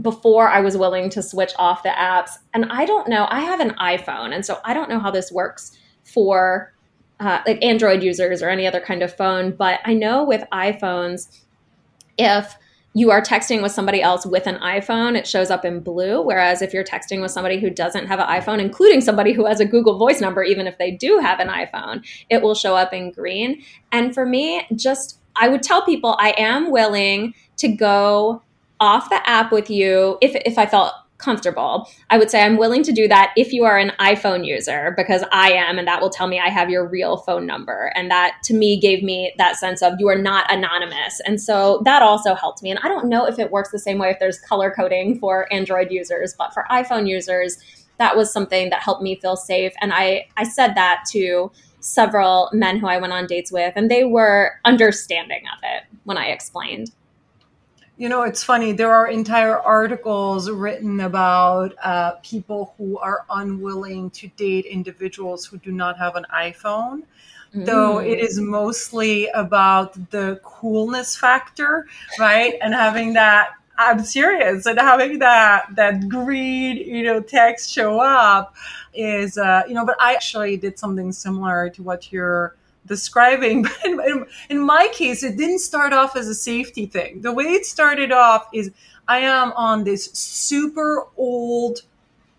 before 0.00 0.48
I 0.48 0.60
was 0.60 0.76
willing 0.76 1.08
to 1.10 1.22
switch 1.22 1.52
off 1.58 1.82
the 1.82 1.88
apps, 1.88 2.32
and 2.52 2.66
I 2.66 2.84
don't 2.84 3.08
know, 3.08 3.26
I 3.30 3.40
have 3.40 3.60
an 3.60 3.70
iPhone, 3.80 4.34
and 4.34 4.44
so 4.44 4.58
I 4.64 4.74
don't 4.74 4.90
know 4.90 4.98
how 4.98 5.10
this 5.10 5.32
works 5.32 5.76
for 6.04 6.72
uh, 7.20 7.40
like 7.46 7.62
Android 7.64 8.02
users 8.02 8.42
or 8.42 8.48
any 8.48 8.66
other 8.66 8.80
kind 8.80 9.02
of 9.02 9.14
phone. 9.14 9.52
But 9.52 9.80
I 9.84 9.94
know 9.94 10.24
with 10.24 10.44
iPhones, 10.52 11.40
if 12.18 12.54
you 12.96 13.10
are 13.10 13.20
texting 13.20 13.62
with 13.62 13.72
somebody 13.72 14.00
else 14.00 14.24
with 14.24 14.46
an 14.46 14.56
iPhone, 14.56 15.18
it 15.18 15.26
shows 15.26 15.50
up 15.50 15.66
in 15.66 15.80
blue. 15.80 16.22
Whereas 16.22 16.62
if 16.62 16.72
you're 16.72 16.82
texting 16.82 17.20
with 17.20 17.30
somebody 17.30 17.60
who 17.60 17.68
doesn't 17.68 18.06
have 18.06 18.18
an 18.18 18.26
iPhone, 18.26 18.58
including 18.58 19.02
somebody 19.02 19.34
who 19.34 19.44
has 19.44 19.60
a 19.60 19.66
Google 19.66 19.98
Voice 19.98 20.20
number, 20.20 20.42
even 20.42 20.66
if 20.66 20.78
they 20.78 20.92
do 20.92 21.18
have 21.18 21.38
an 21.38 21.48
iPhone, 21.48 22.06
it 22.30 22.40
will 22.40 22.54
show 22.54 22.74
up 22.74 22.94
in 22.94 23.10
green. 23.10 23.62
And 23.92 24.14
for 24.14 24.24
me, 24.24 24.66
just 24.74 25.18
I 25.36 25.48
would 25.48 25.62
tell 25.62 25.84
people 25.84 26.16
I 26.18 26.34
am 26.38 26.70
willing 26.70 27.34
to 27.58 27.68
go 27.68 28.42
off 28.80 29.10
the 29.10 29.28
app 29.28 29.52
with 29.52 29.68
you 29.68 30.16
if, 30.22 30.34
if 30.46 30.56
I 30.56 30.64
felt 30.64 30.94
comfortable. 31.18 31.88
I 32.10 32.18
would 32.18 32.30
say 32.30 32.42
I'm 32.42 32.56
willing 32.56 32.82
to 32.84 32.92
do 32.92 33.08
that 33.08 33.32
if 33.36 33.52
you 33.52 33.64
are 33.64 33.78
an 33.78 33.92
iPhone 33.98 34.46
user 34.46 34.94
because 34.96 35.24
I 35.32 35.52
am, 35.52 35.78
and 35.78 35.88
that 35.88 36.00
will 36.00 36.10
tell 36.10 36.26
me 36.26 36.38
I 36.38 36.48
have 36.48 36.70
your 36.70 36.86
real 36.86 37.18
phone 37.18 37.46
number. 37.46 37.92
And 37.94 38.10
that 38.10 38.38
to 38.44 38.54
me 38.54 38.78
gave 38.78 39.02
me 39.02 39.34
that 39.38 39.56
sense 39.56 39.82
of 39.82 39.94
you 39.98 40.08
are 40.08 40.18
not 40.18 40.52
anonymous. 40.52 41.20
And 41.26 41.40
so 41.40 41.82
that 41.84 42.02
also 42.02 42.34
helped 42.34 42.62
me. 42.62 42.70
And 42.70 42.80
I 42.82 42.88
don't 42.88 43.08
know 43.08 43.26
if 43.26 43.38
it 43.38 43.50
works 43.50 43.70
the 43.70 43.78
same 43.78 43.98
way 43.98 44.10
if 44.10 44.18
there's 44.18 44.38
color 44.40 44.70
coding 44.70 45.18
for 45.18 45.52
Android 45.52 45.90
users, 45.90 46.34
but 46.36 46.52
for 46.52 46.64
iPhone 46.70 47.08
users, 47.08 47.58
that 47.98 48.16
was 48.16 48.32
something 48.32 48.70
that 48.70 48.82
helped 48.82 49.02
me 49.02 49.18
feel 49.18 49.36
safe. 49.36 49.72
And 49.80 49.92
I, 49.92 50.26
I 50.36 50.44
said 50.44 50.74
that 50.74 51.04
to 51.12 51.50
several 51.80 52.50
men 52.52 52.78
who 52.78 52.88
I 52.88 52.98
went 52.98 53.12
on 53.12 53.26
dates 53.26 53.52
with, 53.52 53.72
and 53.76 53.90
they 53.90 54.04
were 54.04 54.60
understanding 54.64 55.42
of 55.56 55.60
it 55.62 55.84
when 56.04 56.18
I 56.18 56.26
explained. 56.26 56.90
You 57.98 58.10
know, 58.10 58.22
it's 58.22 58.42
funny. 58.42 58.72
There 58.72 58.92
are 58.92 59.08
entire 59.08 59.58
articles 59.58 60.50
written 60.50 61.00
about 61.00 61.74
uh, 61.82 62.12
people 62.22 62.74
who 62.76 62.98
are 62.98 63.24
unwilling 63.30 64.10
to 64.10 64.28
date 64.28 64.66
individuals 64.66 65.46
who 65.46 65.56
do 65.58 65.72
not 65.72 65.98
have 65.98 66.14
an 66.14 66.26
iPhone. 66.32 67.04
Mm. 67.54 67.64
Though 67.64 67.98
it 68.00 68.18
is 68.18 68.38
mostly 68.38 69.28
about 69.28 70.10
the 70.10 70.40
coolness 70.44 71.16
factor, 71.16 71.86
right? 72.18 72.54
And 72.60 72.74
having 72.74 73.14
that 73.14 73.54
I'm 73.78 74.02
serious. 74.04 74.66
And 74.66 74.78
having 74.78 75.18
that 75.20 75.66
that 75.74 76.08
green, 76.08 76.76
you 76.76 77.02
know, 77.02 77.20
text 77.20 77.70
show 77.70 78.00
up 78.00 78.54
is, 78.94 79.38
uh, 79.38 79.62
you 79.68 79.74
know. 79.74 79.84
But 79.84 79.96
I 80.00 80.14
actually 80.14 80.56
did 80.56 80.78
something 80.78 81.12
similar 81.12 81.70
to 81.70 81.82
what 81.82 82.12
you're 82.12 82.56
describing. 82.86 83.66
But 83.96 84.06
in, 84.08 84.26
in, 84.50 84.60
my 84.60 84.88
case, 84.92 85.22
it 85.22 85.36
didn't 85.36 85.60
start 85.60 85.92
off 85.92 86.16
as 86.16 86.28
a 86.28 86.34
safety 86.34 86.86
thing. 86.86 87.20
The 87.22 87.32
way 87.32 87.44
it 87.44 87.66
started 87.66 88.12
off 88.12 88.48
is 88.52 88.70
I 89.08 89.18
am 89.20 89.52
on 89.52 89.84
this 89.84 90.06
super 90.12 91.06
old 91.16 91.82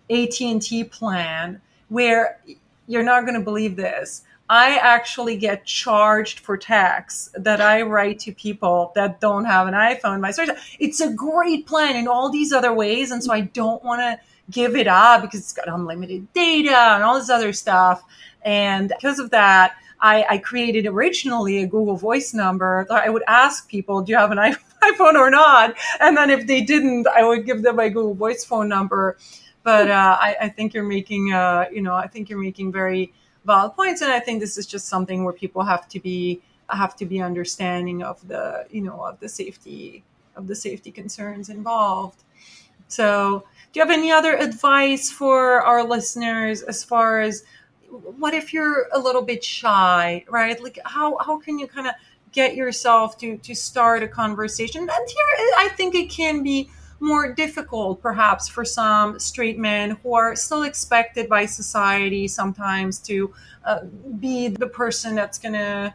AT&T 0.09 0.83
plan 0.85 1.61
where 1.89 2.39
you're 2.87 3.03
not 3.03 3.21
going 3.21 3.35
to 3.35 3.43
believe 3.43 3.75
this. 3.75 4.23
I 4.49 4.77
actually 4.77 5.35
get 5.35 5.65
charged 5.65 6.39
for 6.39 6.55
tax 6.55 7.29
that 7.35 7.59
I 7.59 7.81
write 7.81 8.19
to 8.19 8.31
people 8.31 8.93
that 8.95 9.19
don't 9.19 9.43
have 9.43 9.67
an 9.67 9.73
iPhone. 9.73 10.21
My 10.21 10.33
it's 10.79 11.01
a 11.01 11.11
great 11.11 11.67
plan 11.67 11.97
in 11.97 12.07
all 12.07 12.29
these 12.29 12.53
other 12.53 12.73
ways, 12.73 13.11
and 13.11 13.21
so 13.21 13.33
I 13.33 13.41
don't 13.41 13.83
want 13.83 13.99
to 13.99 14.19
give 14.49 14.77
it 14.77 14.87
up 14.87 15.21
because 15.21 15.41
it's 15.41 15.51
got 15.51 15.67
unlimited 15.67 16.31
data 16.33 16.77
and 16.77 17.03
all 17.03 17.19
this 17.19 17.29
other 17.29 17.51
stuff. 17.51 18.03
And 18.43 18.93
because 18.97 19.19
of 19.19 19.31
that, 19.31 19.75
I, 19.99 20.25
I 20.29 20.37
created 20.37 20.85
originally 20.85 21.63
a 21.63 21.67
Google 21.67 21.95
Voice 21.95 22.33
number. 22.33 22.85
I 22.89 23.09
would 23.09 23.23
ask 23.27 23.67
people, 23.69 24.01
"Do 24.01 24.11
you 24.11 24.17
have 24.17 24.31
an 24.31 24.37
iPhone 24.83 25.15
or 25.15 25.29
not?" 25.29 25.75
And 25.99 26.15
then 26.15 26.29
if 26.29 26.47
they 26.47 26.61
didn't, 26.61 27.07
I 27.07 27.23
would 27.23 27.45
give 27.45 27.63
them 27.63 27.77
my 27.77 27.89
Google 27.89 28.13
Voice 28.13 28.43
phone 28.43 28.69
number. 28.69 29.17
But 29.63 29.89
uh, 29.91 30.17
I, 30.19 30.35
I, 30.43 30.49
think 30.49 30.73
you're 30.73 30.85
making, 30.85 31.33
uh, 31.33 31.65
you 31.73 31.81
know, 31.81 31.93
I 31.93 32.07
think 32.07 32.29
you're 32.29 32.39
making 32.39 32.71
very 32.71 33.11
valid 33.43 33.73
points, 33.73 34.01
and 34.01 34.09
I 34.09 34.19
think 34.19 34.39
this 34.39 34.57
is 34.57 34.65
just 34.65 34.87
something 34.87 35.25
where 35.25 35.33
people 35.33 35.61
have 35.63 35.89
to 35.89 35.99
be 35.99 36.41
have 36.69 36.95
to 36.97 37.05
be 37.05 37.21
understanding 37.21 38.03
of 38.03 38.25
the, 38.27 38.65
you 38.69 38.81
know, 38.81 39.05
of 39.05 39.19
the 39.19 39.27
safety 39.27 40.03
of 40.35 40.47
the 40.47 40.55
safety 40.55 40.91
concerns 40.91 41.49
involved. 41.49 42.23
So, 42.87 43.43
do 43.73 43.79
you 43.79 43.85
have 43.85 43.91
any 43.91 44.11
other 44.11 44.35
advice 44.37 45.11
for 45.11 45.61
our 45.61 45.83
listeners 45.83 46.61
as 46.61 46.83
far 46.83 47.19
as 47.19 47.43
what 47.89 48.33
if 48.33 48.53
you're 48.53 48.87
a 48.93 48.99
little 48.99 49.21
bit 49.21 49.43
shy, 49.43 50.23
right? 50.29 50.61
Like 50.61 50.79
how 50.85 51.17
how 51.17 51.39
can 51.39 51.59
you 51.59 51.67
kind 51.67 51.87
of 51.87 51.93
get 52.31 52.55
yourself 52.55 53.17
to 53.19 53.37
to 53.37 53.55
start 53.55 54.03
a 54.03 54.07
conversation? 54.07 54.81
And 54.81 54.89
here 54.89 55.25
I 55.57 55.69
think 55.75 55.95
it 55.95 56.09
can 56.09 56.43
be 56.43 56.69
more 56.99 57.31
difficult 57.33 58.01
perhaps 58.01 58.47
for 58.47 58.65
some 58.65 59.19
straight 59.19 59.57
men 59.59 59.91
who 60.01 60.15
are 60.15 60.35
still 60.35 60.63
expected 60.63 61.29
by 61.29 61.45
society 61.45 62.27
sometimes 62.27 62.99
to 62.99 63.33
uh, 63.65 63.81
be 64.19 64.47
the 64.47 64.67
person 64.67 65.13
that's 65.13 65.37
going 65.37 65.53
to 65.53 65.93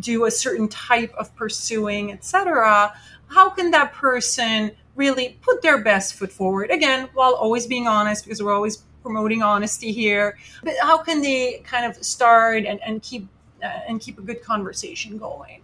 do 0.00 0.24
a 0.24 0.30
certain 0.30 0.68
type 0.68 1.14
of 1.16 1.34
pursuing 1.36 2.12
etc 2.12 2.92
how 3.28 3.48
can 3.48 3.70
that 3.70 3.92
person 3.92 4.72
really 4.98 5.38
put 5.40 5.62
their 5.62 5.78
best 5.78 6.14
foot 6.14 6.30
forward. 6.30 6.70
Again 6.70 7.08
while 7.14 7.34
always 7.34 7.66
being 7.66 7.86
honest 7.86 8.24
because 8.24 8.42
we're 8.42 8.52
always 8.52 8.78
promoting 9.02 9.42
honesty 9.42 9.92
here 9.92 10.36
but 10.62 10.74
how 10.82 10.98
can 10.98 11.22
they 11.22 11.62
kind 11.64 11.86
of 11.86 12.04
start 12.04 12.66
and, 12.66 12.80
and 12.84 13.02
keep 13.02 13.26
uh, 13.62 13.66
and 13.88 14.00
keep 14.00 14.18
a 14.18 14.22
good 14.22 14.42
conversation 14.42 15.16
going 15.16 15.62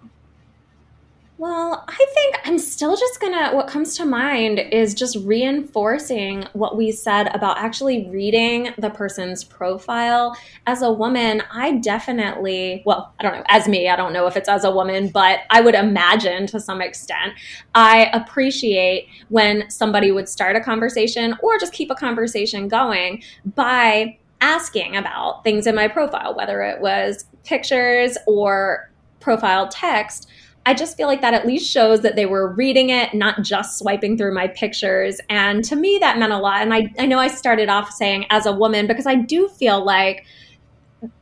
well, 1.36 1.84
I 1.88 2.06
think 2.14 2.40
I'm 2.44 2.58
still 2.58 2.96
just 2.96 3.20
gonna, 3.20 3.52
what 3.54 3.66
comes 3.66 3.96
to 3.96 4.04
mind 4.04 4.60
is 4.60 4.94
just 4.94 5.16
reinforcing 5.24 6.44
what 6.52 6.76
we 6.76 6.92
said 6.92 7.34
about 7.34 7.58
actually 7.58 8.08
reading 8.08 8.72
the 8.78 8.90
person's 8.90 9.42
profile. 9.42 10.36
As 10.68 10.82
a 10.82 10.92
woman, 10.92 11.42
I 11.52 11.72
definitely, 11.78 12.84
well, 12.86 13.12
I 13.18 13.24
don't 13.24 13.34
know, 13.34 13.42
as 13.48 13.66
me, 13.66 13.88
I 13.88 13.96
don't 13.96 14.12
know 14.12 14.28
if 14.28 14.36
it's 14.36 14.48
as 14.48 14.62
a 14.62 14.70
woman, 14.70 15.08
but 15.08 15.40
I 15.50 15.60
would 15.60 15.74
imagine 15.74 16.46
to 16.48 16.60
some 16.60 16.80
extent, 16.80 17.32
I 17.74 18.10
appreciate 18.12 19.08
when 19.28 19.68
somebody 19.68 20.12
would 20.12 20.28
start 20.28 20.54
a 20.54 20.60
conversation 20.60 21.34
or 21.42 21.58
just 21.58 21.72
keep 21.72 21.90
a 21.90 21.96
conversation 21.96 22.68
going 22.68 23.24
by 23.56 24.18
asking 24.40 24.96
about 24.96 25.42
things 25.42 25.66
in 25.66 25.74
my 25.74 25.88
profile, 25.88 26.36
whether 26.36 26.62
it 26.62 26.80
was 26.80 27.24
pictures 27.42 28.16
or 28.28 28.88
profile 29.18 29.66
text 29.66 30.28
I 30.66 30.72
just 30.74 30.96
feel 30.96 31.08
like 31.08 31.20
that 31.20 31.34
at 31.34 31.46
least 31.46 31.70
shows 31.70 32.00
that 32.00 32.16
they 32.16 32.26
were 32.26 32.52
reading 32.52 32.88
it, 32.88 33.12
not 33.12 33.42
just 33.42 33.78
swiping 33.78 34.16
through 34.16 34.32
my 34.32 34.48
pictures. 34.48 35.20
And 35.28 35.62
to 35.64 35.76
me, 35.76 35.98
that 36.00 36.18
meant 36.18 36.32
a 36.32 36.38
lot. 36.38 36.62
And 36.62 36.72
I, 36.72 36.92
I 36.98 37.04
know 37.04 37.18
I 37.18 37.28
started 37.28 37.68
off 37.68 37.90
saying 37.90 38.26
as 38.30 38.46
a 38.46 38.52
woman, 38.52 38.86
because 38.86 39.06
I 39.06 39.14
do 39.14 39.48
feel 39.48 39.84
like 39.84 40.24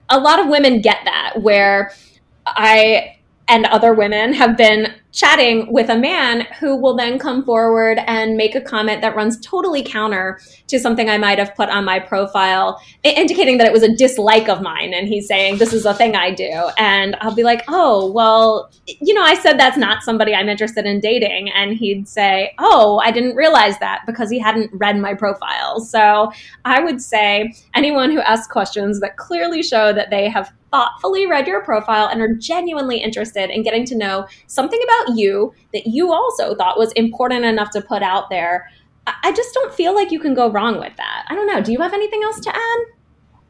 a 0.09 0.21
lot 0.21 0.39
of 0.39 0.47
women 0.47 0.81
get 0.81 0.99
that, 1.05 1.43
where 1.43 1.93
I 2.47 3.17
and 3.53 3.67
other 3.67 3.93
women 3.93 4.33
have 4.33 4.57
been 4.57 4.95
chatting 5.13 5.71
with 5.71 5.91
a 5.91 5.97
man 5.97 6.47
who 6.59 6.75
will 6.75 6.97
then 6.97 7.19
come 7.19 7.45
forward 7.45 7.99
and 8.07 8.35
make 8.35 8.55
a 8.55 8.63
comment 8.63 9.03
that 9.03 9.15
runs 9.15 9.39
totally 9.41 9.83
counter 9.83 10.41
to 10.69 10.81
something 10.81 11.11
I 11.11 11.19
might 11.19 11.39
have 11.39 11.55
put 11.55 11.69
on 11.69 11.85
my 11.85 11.99
profile, 11.99 12.81
indicating 13.03 13.59
that 13.59 13.67
it 13.67 13.73
was 13.75 13.83
a 13.83 13.95
dislike 13.95 14.49
of 14.49 14.63
mine. 14.63 14.95
And 14.95 15.07
he's 15.07 15.29
saying, 15.29 15.59
This 15.59 15.75
is 15.75 15.85
a 15.85 15.93
thing 15.93 16.17
I 16.17 16.31
do. 16.31 16.71
And 16.79 17.15
I'll 17.21 17.35
be 17.35 17.43
like, 17.43 17.63
Oh, 17.69 18.11
well, 18.11 18.73
you 18.87 19.13
know, 19.13 19.23
I 19.23 19.35
said 19.35 19.61
that's 19.61 19.77
not 19.77 20.03
somebody 20.03 20.35
I'm 20.35 20.49
interested 20.49 20.87
in 20.87 21.01
dating. 21.01 21.51
And 21.51 21.77
he'd 21.77 22.09
say, 22.09 22.55
Oh, 22.59 23.03
I 23.05 23.11
didn't 23.11 23.37
realize 23.37 23.79
that 23.81 24.05
because 24.07 24.31
he 24.31 24.39
hadn't 24.39 24.71
read 24.73 24.99
my 24.99 25.13
profile. 25.13 25.79
So 25.81 26.33
I 26.65 26.81
would 26.83 27.03
say 27.03 27.53
anyone 27.75 28.11
who 28.13 28.21
asks 28.21 28.51
questions 28.51 28.99
that 29.01 29.19
clearly 29.19 29.63
show 29.63 29.93
that 29.93 30.09
they 30.09 30.31
have 30.31 30.55
thoughtfully 30.73 31.27
read 31.27 31.47
your 31.47 31.63
profile 31.63 32.09
and 32.09 32.21
are 32.21 32.35
genuinely 32.35 32.99
interested 32.99 33.51
in 33.51 33.63
getting 33.63 33.85
to 33.85 33.97
know 33.97 34.27
something 34.49 34.81
about 34.83 35.17
you 35.17 35.55
that 35.73 35.87
you 35.87 36.13
also 36.13 36.57
thought 36.57 36.79
was 36.79 36.91
important 36.93 37.45
enough 37.45 37.71
to 37.71 37.81
put 37.81 38.03
out 38.03 38.31
there, 38.31 38.69
I 39.07 39.33
just 39.33 39.55
don't 39.55 39.75
feel 39.75 39.95
like 39.95 40.11
you 40.11 40.19
can 40.19 40.35
go 40.35 40.51
wrong 40.51 40.79
with 40.79 40.97
that. 40.97 41.27
I 41.29 41.35
don't 41.35 41.47
know. 41.47 41.61
Do 41.61 41.73
you 41.73 41.81
have 41.81 41.93
anything 41.93 42.23
else 42.23 42.41
to 42.41 42.55
add? 42.55 42.79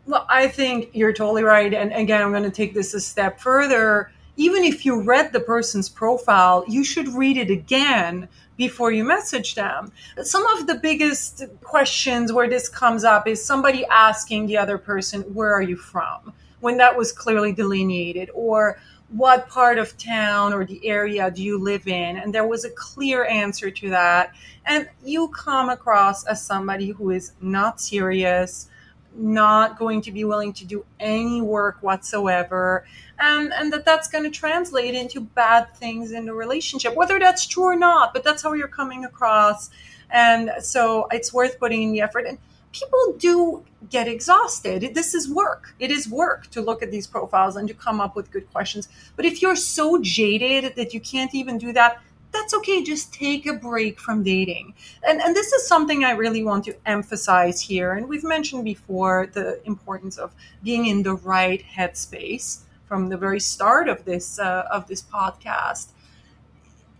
Well, 0.06 0.26
I 0.28 0.48
think 0.48 0.90
you're 0.94 1.12
totally 1.12 1.44
right. 1.44 1.72
And 1.72 1.92
again, 1.92 2.22
I'm 2.22 2.30
going 2.30 2.42
to 2.42 2.50
take 2.50 2.74
this 2.74 2.94
a 2.94 3.00
step 3.00 3.38
further. 3.38 4.10
Even 4.36 4.64
if 4.64 4.84
you 4.84 5.02
read 5.02 5.32
the 5.32 5.40
person's 5.40 5.88
profile, 5.88 6.64
you 6.66 6.84
should 6.84 7.08
read 7.08 7.36
it 7.36 7.50
again 7.50 8.28
before 8.56 8.90
you 8.92 9.04
message 9.04 9.54
them. 9.54 9.92
Some 10.22 10.44
of 10.46 10.66
the 10.66 10.76
biggest 10.76 11.44
questions 11.62 12.32
where 12.32 12.48
this 12.48 12.68
comes 12.68 13.04
up 13.04 13.28
is 13.28 13.44
somebody 13.44 13.84
asking 13.86 14.46
the 14.46 14.56
other 14.56 14.78
person, 14.78 15.22
Where 15.34 15.52
are 15.52 15.62
you 15.62 15.76
from? 15.76 16.32
When 16.62 16.76
that 16.78 16.96
was 16.96 17.12
clearly 17.12 17.52
delineated, 17.52 18.30
or 18.32 18.78
what 19.08 19.48
part 19.48 19.78
of 19.78 19.98
town 19.98 20.54
or 20.54 20.64
the 20.64 20.86
area 20.86 21.30
do 21.30 21.42
you 21.42 21.58
live 21.58 21.86
in? 21.86 22.16
And 22.16 22.32
there 22.32 22.46
was 22.46 22.64
a 22.64 22.70
clear 22.70 23.26
answer 23.26 23.70
to 23.70 23.90
that. 23.90 24.32
And 24.64 24.88
you 25.04 25.28
come 25.28 25.68
across 25.68 26.24
as 26.24 26.42
somebody 26.42 26.90
who 26.90 27.10
is 27.10 27.32
not 27.40 27.80
serious, 27.80 28.70
not 29.14 29.78
going 29.78 30.00
to 30.02 30.12
be 30.12 30.24
willing 30.24 30.52
to 30.54 30.64
do 30.64 30.84
any 31.00 31.40
work 31.42 31.78
whatsoever 31.82 32.86
and 33.18 33.52
and 33.52 33.70
that 33.72 33.84
that's 33.84 34.08
going 34.08 34.24
to 34.24 34.30
translate 34.30 34.94
into 34.94 35.20
bad 35.20 35.74
things 35.76 36.12
in 36.12 36.24
the 36.24 36.32
relationship 36.32 36.94
whether 36.96 37.18
that's 37.18 37.46
true 37.46 37.64
or 37.64 37.76
not 37.76 38.14
but 38.14 38.24
that's 38.24 38.42
how 38.42 38.54
you're 38.54 38.66
coming 38.68 39.04
across 39.04 39.68
and 40.10 40.50
so 40.60 41.06
it's 41.10 41.30
worth 41.30 41.58
putting 41.58 41.82
in 41.82 41.92
the 41.92 42.00
effort 42.00 42.24
and 42.26 42.38
people 42.72 43.14
do 43.18 43.64
get 43.90 44.08
exhausted. 44.08 44.94
This 44.94 45.14
is 45.14 45.28
work. 45.28 45.74
It 45.78 45.90
is 45.90 46.08
work 46.08 46.48
to 46.48 46.60
look 46.60 46.82
at 46.82 46.90
these 46.90 47.06
profiles 47.06 47.56
and 47.56 47.68
to 47.68 47.74
come 47.74 48.00
up 48.00 48.16
with 48.16 48.30
good 48.30 48.50
questions. 48.50 48.88
But 49.16 49.24
if 49.24 49.42
you're 49.42 49.56
so 49.56 50.00
jaded 50.00 50.74
that 50.76 50.94
you 50.94 51.00
can't 51.00 51.34
even 51.34 51.58
do 51.58 51.72
that, 51.72 52.00
that's 52.32 52.54
okay. 52.54 52.82
Just 52.82 53.12
take 53.12 53.46
a 53.46 53.52
break 53.52 54.00
from 54.00 54.22
dating. 54.22 54.74
And, 55.06 55.20
and 55.20 55.36
this 55.36 55.52
is 55.52 55.68
something 55.68 56.04
I 56.04 56.12
really 56.12 56.42
want 56.42 56.64
to 56.64 56.74
emphasize 56.86 57.60
here. 57.60 57.92
And 57.92 58.08
we've 58.08 58.24
mentioned 58.24 58.64
before 58.64 59.28
the 59.32 59.64
importance 59.66 60.16
of 60.16 60.34
being 60.62 60.86
in 60.86 61.02
the 61.02 61.14
right 61.14 61.62
headspace 61.62 62.60
from 62.86 63.10
the 63.10 63.16
very 63.18 63.40
start 63.40 63.88
of 63.88 64.04
this 64.04 64.38
uh, 64.38 64.66
of 64.70 64.86
this 64.86 65.02
podcast. 65.02 65.88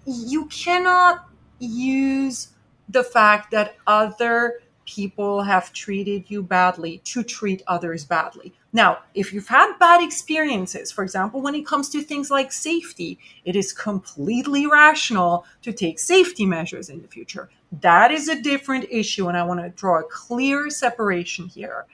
You 0.04 0.46
cannot 0.46 1.28
use 1.58 2.48
the 2.88 3.04
fact 3.04 3.50
that 3.52 3.76
other 3.87 4.61
people 4.92 5.40
have 5.42 5.72
treated 5.72 6.24
you 6.28 6.42
badly 6.42 6.98
to 6.98 7.22
treat 7.22 7.62
others 7.66 8.05
badly. 8.05 8.52
Now, 8.74 8.98
if 9.14 9.33
you've 9.33 9.48
had 9.48 9.78
bad 9.78 10.02
experiences, 10.02 10.92
for 10.92 11.02
example, 11.02 11.40
when 11.40 11.55
it 11.55 11.66
comes 11.66 11.88
to 11.90 12.02
things 12.02 12.31
like 12.31 12.52
safety, 12.52 13.18
it 13.46 13.57
is 13.57 13.72
completely 13.72 14.66
rational 14.66 15.46
to 15.62 15.72
take 15.72 15.98
safety 15.98 16.44
measures 16.44 16.90
in 16.90 17.00
the 17.00 17.09
future. 17.09 17.48
That 17.81 18.11
is 18.11 18.28
a 18.28 18.42
different 18.42 18.85
issue, 18.90 19.28
and 19.28 19.37
I 19.37 19.44
want 19.44 19.61
to 19.61 19.70
draw 19.70 20.00
a 20.00 20.05
clear 20.05 20.68
separation 20.68 21.46
here. 21.46 21.87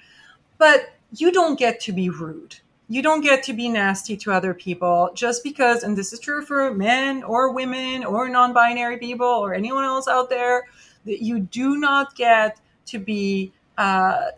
But 0.58 0.90
you 1.16 1.30
don't 1.30 1.58
get 1.58 1.78
to 1.82 1.92
be 1.92 2.10
rude. 2.10 2.56
You 2.88 3.02
don't 3.02 3.20
get 3.20 3.44
to 3.44 3.52
be 3.52 3.68
nasty 3.68 4.16
to 4.16 4.32
other 4.32 4.54
people 4.54 5.10
just 5.14 5.44
because, 5.44 5.84
and 5.84 5.96
this 5.96 6.12
is 6.12 6.18
true 6.18 6.42
for 6.42 6.74
men 6.74 7.22
or 7.22 7.52
women 7.52 8.04
or 8.04 8.28
non 8.28 8.52
binary 8.52 8.98
people 8.98 9.26
or 9.26 9.54
anyone 9.54 9.84
else 9.84 10.08
out 10.08 10.30
there, 10.30 10.64
that 11.04 11.22
you 11.22 11.38
do 11.38 11.76
not 11.76 12.16
get 12.16 12.58
to 12.88 12.98
be 12.98 13.52
uh, 13.76 14.30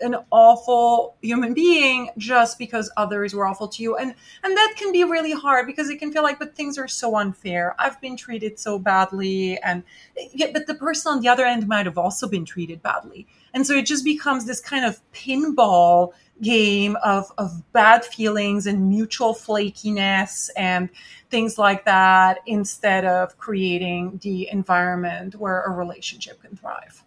an 0.00 0.16
awful 0.30 1.16
human 1.22 1.54
being 1.54 2.10
just 2.16 2.58
because 2.58 2.90
others 2.96 3.34
were 3.34 3.46
awful 3.46 3.68
to 3.68 3.82
you. 3.82 3.96
And 3.96 4.14
and 4.42 4.56
that 4.56 4.74
can 4.76 4.92
be 4.92 5.04
really 5.04 5.32
hard 5.32 5.66
because 5.66 5.88
it 5.88 5.98
can 5.98 6.12
feel 6.12 6.22
like 6.22 6.38
but 6.38 6.54
things 6.54 6.78
are 6.78 6.88
so 6.88 7.16
unfair. 7.16 7.74
I've 7.78 8.00
been 8.00 8.16
treated 8.16 8.58
so 8.58 8.78
badly. 8.78 9.58
And 9.58 9.82
yeah, 10.32 10.48
but 10.52 10.66
the 10.66 10.74
person 10.74 11.12
on 11.12 11.20
the 11.20 11.28
other 11.28 11.44
end 11.44 11.66
might 11.66 11.86
have 11.86 11.98
also 11.98 12.28
been 12.28 12.44
treated 12.44 12.82
badly. 12.82 13.26
And 13.54 13.66
so 13.66 13.74
it 13.74 13.86
just 13.86 14.04
becomes 14.04 14.44
this 14.44 14.60
kind 14.60 14.84
of 14.84 15.00
pinball 15.12 16.12
game 16.40 16.96
of 17.02 17.32
of 17.38 17.72
bad 17.72 18.04
feelings 18.04 18.66
and 18.66 18.88
mutual 18.88 19.34
flakiness 19.34 20.50
and 20.56 20.88
things 21.30 21.58
like 21.58 21.84
that 21.84 22.38
instead 22.46 23.04
of 23.04 23.36
creating 23.38 24.20
the 24.22 24.48
environment 24.50 25.34
where 25.34 25.62
a 25.62 25.70
relationship 25.70 26.40
can 26.42 26.56
thrive 26.56 27.04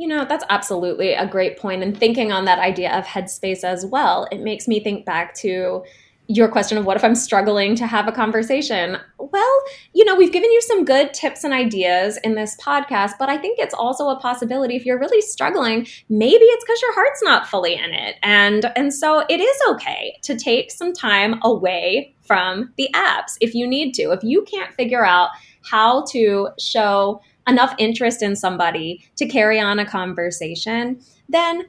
you 0.00 0.08
know, 0.08 0.24
that's 0.24 0.44
absolutely 0.48 1.12
a 1.12 1.26
great 1.26 1.58
point. 1.58 1.82
And 1.82 1.96
thinking 1.96 2.32
on 2.32 2.46
that 2.46 2.58
idea 2.58 2.96
of 2.96 3.04
headspace 3.04 3.64
as 3.64 3.84
well, 3.84 4.26
it 4.32 4.40
makes 4.40 4.66
me 4.66 4.80
think 4.80 5.04
back 5.04 5.34
to, 5.36 5.84
your 6.30 6.46
question 6.46 6.78
of 6.78 6.86
what 6.86 6.96
if 6.96 7.02
I'm 7.02 7.16
struggling 7.16 7.74
to 7.74 7.88
have 7.88 8.06
a 8.06 8.12
conversation? 8.12 8.98
Well, 9.18 9.62
you 9.94 10.04
know, 10.04 10.14
we've 10.14 10.30
given 10.30 10.48
you 10.52 10.62
some 10.62 10.84
good 10.84 11.12
tips 11.12 11.42
and 11.42 11.52
ideas 11.52 12.20
in 12.22 12.36
this 12.36 12.56
podcast, 12.64 13.14
but 13.18 13.28
I 13.28 13.36
think 13.36 13.58
it's 13.58 13.74
also 13.74 14.08
a 14.08 14.20
possibility 14.20 14.76
if 14.76 14.86
you're 14.86 15.00
really 15.00 15.20
struggling, 15.22 15.88
maybe 16.08 16.44
it's 16.44 16.64
because 16.64 16.80
your 16.82 16.94
heart's 16.94 17.20
not 17.24 17.48
fully 17.48 17.74
in 17.74 17.90
it. 17.92 18.14
And 18.22 18.70
and 18.76 18.94
so 18.94 19.24
it 19.28 19.40
is 19.40 19.56
okay 19.70 20.18
to 20.22 20.36
take 20.36 20.70
some 20.70 20.92
time 20.92 21.40
away 21.42 22.14
from 22.22 22.72
the 22.76 22.88
apps 22.94 23.36
if 23.40 23.52
you 23.52 23.66
need 23.66 23.92
to. 23.94 24.12
If 24.12 24.22
you 24.22 24.42
can't 24.42 24.72
figure 24.74 25.04
out 25.04 25.30
how 25.68 26.04
to 26.12 26.50
show 26.60 27.20
enough 27.46 27.74
interest 27.78 28.22
in 28.22 28.36
somebody 28.36 29.04
to 29.16 29.26
carry 29.26 29.60
on 29.60 29.78
a 29.78 29.86
conversation, 29.86 31.00
then 31.28 31.66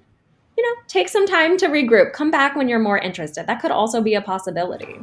you 0.58 0.64
know, 0.64 0.82
take 0.88 1.10
some 1.10 1.26
time 1.26 1.58
to 1.58 1.68
regroup. 1.68 2.14
Come 2.14 2.30
back 2.30 2.56
when 2.56 2.68
you're 2.68 2.78
more 2.78 2.98
interested. 2.98 3.48
That 3.48 3.62
could 3.62 3.72
also 3.72 4.02
be 4.02 4.14
a 4.14 4.22
possibility. 4.22 5.00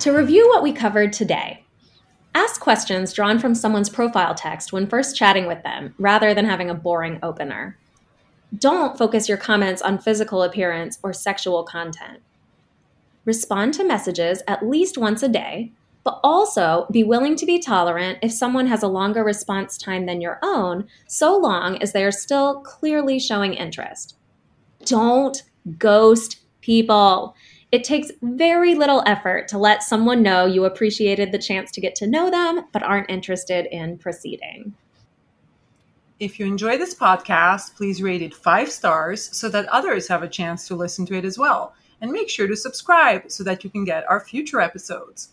To 0.00 0.12
review 0.12 0.48
what 0.48 0.62
we 0.62 0.72
covered 0.72 1.12
today, 1.12 1.64
ask 2.34 2.60
questions 2.60 3.12
drawn 3.12 3.38
from 3.38 3.54
someone's 3.54 3.90
profile 3.90 4.34
text 4.34 4.72
when 4.72 4.86
first 4.86 5.16
chatting 5.16 5.46
with 5.46 5.62
them, 5.64 5.94
rather 5.98 6.32
than 6.32 6.46
having 6.46 6.70
a 6.70 6.74
boring 6.74 7.18
opener. 7.22 7.76
Don't 8.56 8.96
focus 8.96 9.28
your 9.28 9.38
comments 9.38 9.82
on 9.82 9.98
physical 9.98 10.42
appearance 10.42 10.98
or 11.02 11.12
sexual 11.12 11.64
content 11.64 12.20
respond 13.28 13.74
to 13.74 13.84
messages 13.84 14.42
at 14.48 14.66
least 14.66 14.96
once 14.96 15.22
a 15.22 15.28
day, 15.28 15.70
but 16.02 16.18
also 16.24 16.86
be 16.90 17.04
willing 17.04 17.36
to 17.36 17.44
be 17.44 17.58
tolerant 17.60 18.18
if 18.22 18.32
someone 18.32 18.66
has 18.66 18.82
a 18.82 18.88
longer 18.88 19.22
response 19.22 19.76
time 19.76 20.06
than 20.06 20.22
your 20.22 20.38
own, 20.42 20.88
so 21.06 21.36
long 21.36 21.80
as 21.82 21.92
they 21.92 22.02
are 22.02 22.10
still 22.10 22.62
clearly 22.62 23.18
showing 23.18 23.52
interest. 23.52 24.16
Don't 24.86 25.42
ghost 25.76 26.40
people. 26.62 27.34
It 27.70 27.84
takes 27.84 28.10
very 28.22 28.74
little 28.74 29.02
effort 29.04 29.46
to 29.48 29.58
let 29.58 29.82
someone 29.82 30.22
know 30.22 30.46
you 30.46 30.64
appreciated 30.64 31.30
the 31.30 31.38
chance 31.38 31.70
to 31.72 31.82
get 31.82 31.94
to 31.96 32.06
know 32.06 32.30
them, 32.30 32.64
but 32.72 32.82
aren't 32.82 33.10
interested 33.10 33.66
in 33.70 33.98
proceeding. 33.98 34.72
If 36.20 36.40
you 36.40 36.46
enjoy 36.46 36.76
this 36.78 36.96
podcast, 36.96 37.76
please 37.76 38.02
rate 38.02 38.22
it 38.22 38.34
five 38.34 38.72
stars 38.72 39.36
so 39.36 39.48
that 39.50 39.66
others 39.66 40.08
have 40.08 40.24
a 40.24 40.28
chance 40.28 40.66
to 40.66 40.74
listen 40.74 41.06
to 41.06 41.14
it 41.14 41.24
as 41.24 41.38
well 41.38 41.74
and 42.00 42.10
make 42.10 42.28
sure 42.28 42.48
to 42.48 42.56
subscribe 42.56 43.30
so 43.30 43.44
that 43.44 43.62
you 43.62 43.70
can 43.70 43.84
get 43.84 44.08
our 44.08 44.18
future 44.18 44.60
episodes. 44.60 45.28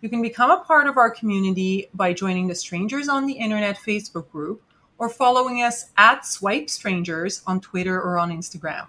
You 0.00 0.08
can 0.08 0.22
become 0.22 0.50
a 0.50 0.64
part 0.64 0.88
of 0.88 0.96
our 0.96 1.10
community 1.10 1.88
by 1.94 2.12
joining 2.12 2.48
the 2.48 2.56
Strangers 2.56 3.08
on 3.08 3.26
the 3.26 3.34
Internet 3.34 3.76
Facebook 3.76 4.28
group 4.30 4.62
or 4.98 5.08
following 5.08 5.62
us 5.62 5.90
at 5.96 6.26
Swipe 6.26 6.70
Strangers 6.70 7.42
on 7.46 7.60
Twitter 7.60 8.00
or 8.00 8.18
on 8.18 8.30
Instagram. 8.30 8.86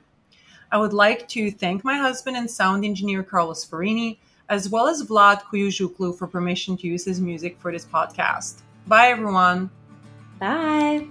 I 0.71 0.79
would 0.79 0.93
like 0.93 1.27
to 1.29 1.51
thank 1.51 1.83
my 1.83 1.97
husband 1.97 2.35
and 2.35 2.49
sound 2.49 2.83
engineer 2.83 3.21
Carlos 3.21 3.63
Farini, 3.63 4.17
as 4.49 4.69
well 4.69 4.87
as 4.87 5.03
Vlad 5.03 5.43
Kuyuzhuklu 5.43 6.17
for 6.17 6.27
permission 6.27 6.77
to 6.77 6.87
use 6.87 7.05
his 7.05 7.21
music 7.21 7.59
for 7.59 7.71
this 7.71 7.85
podcast. 7.85 8.61
Bye, 8.87 9.09
everyone. 9.09 9.69
Bye. 10.39 11.07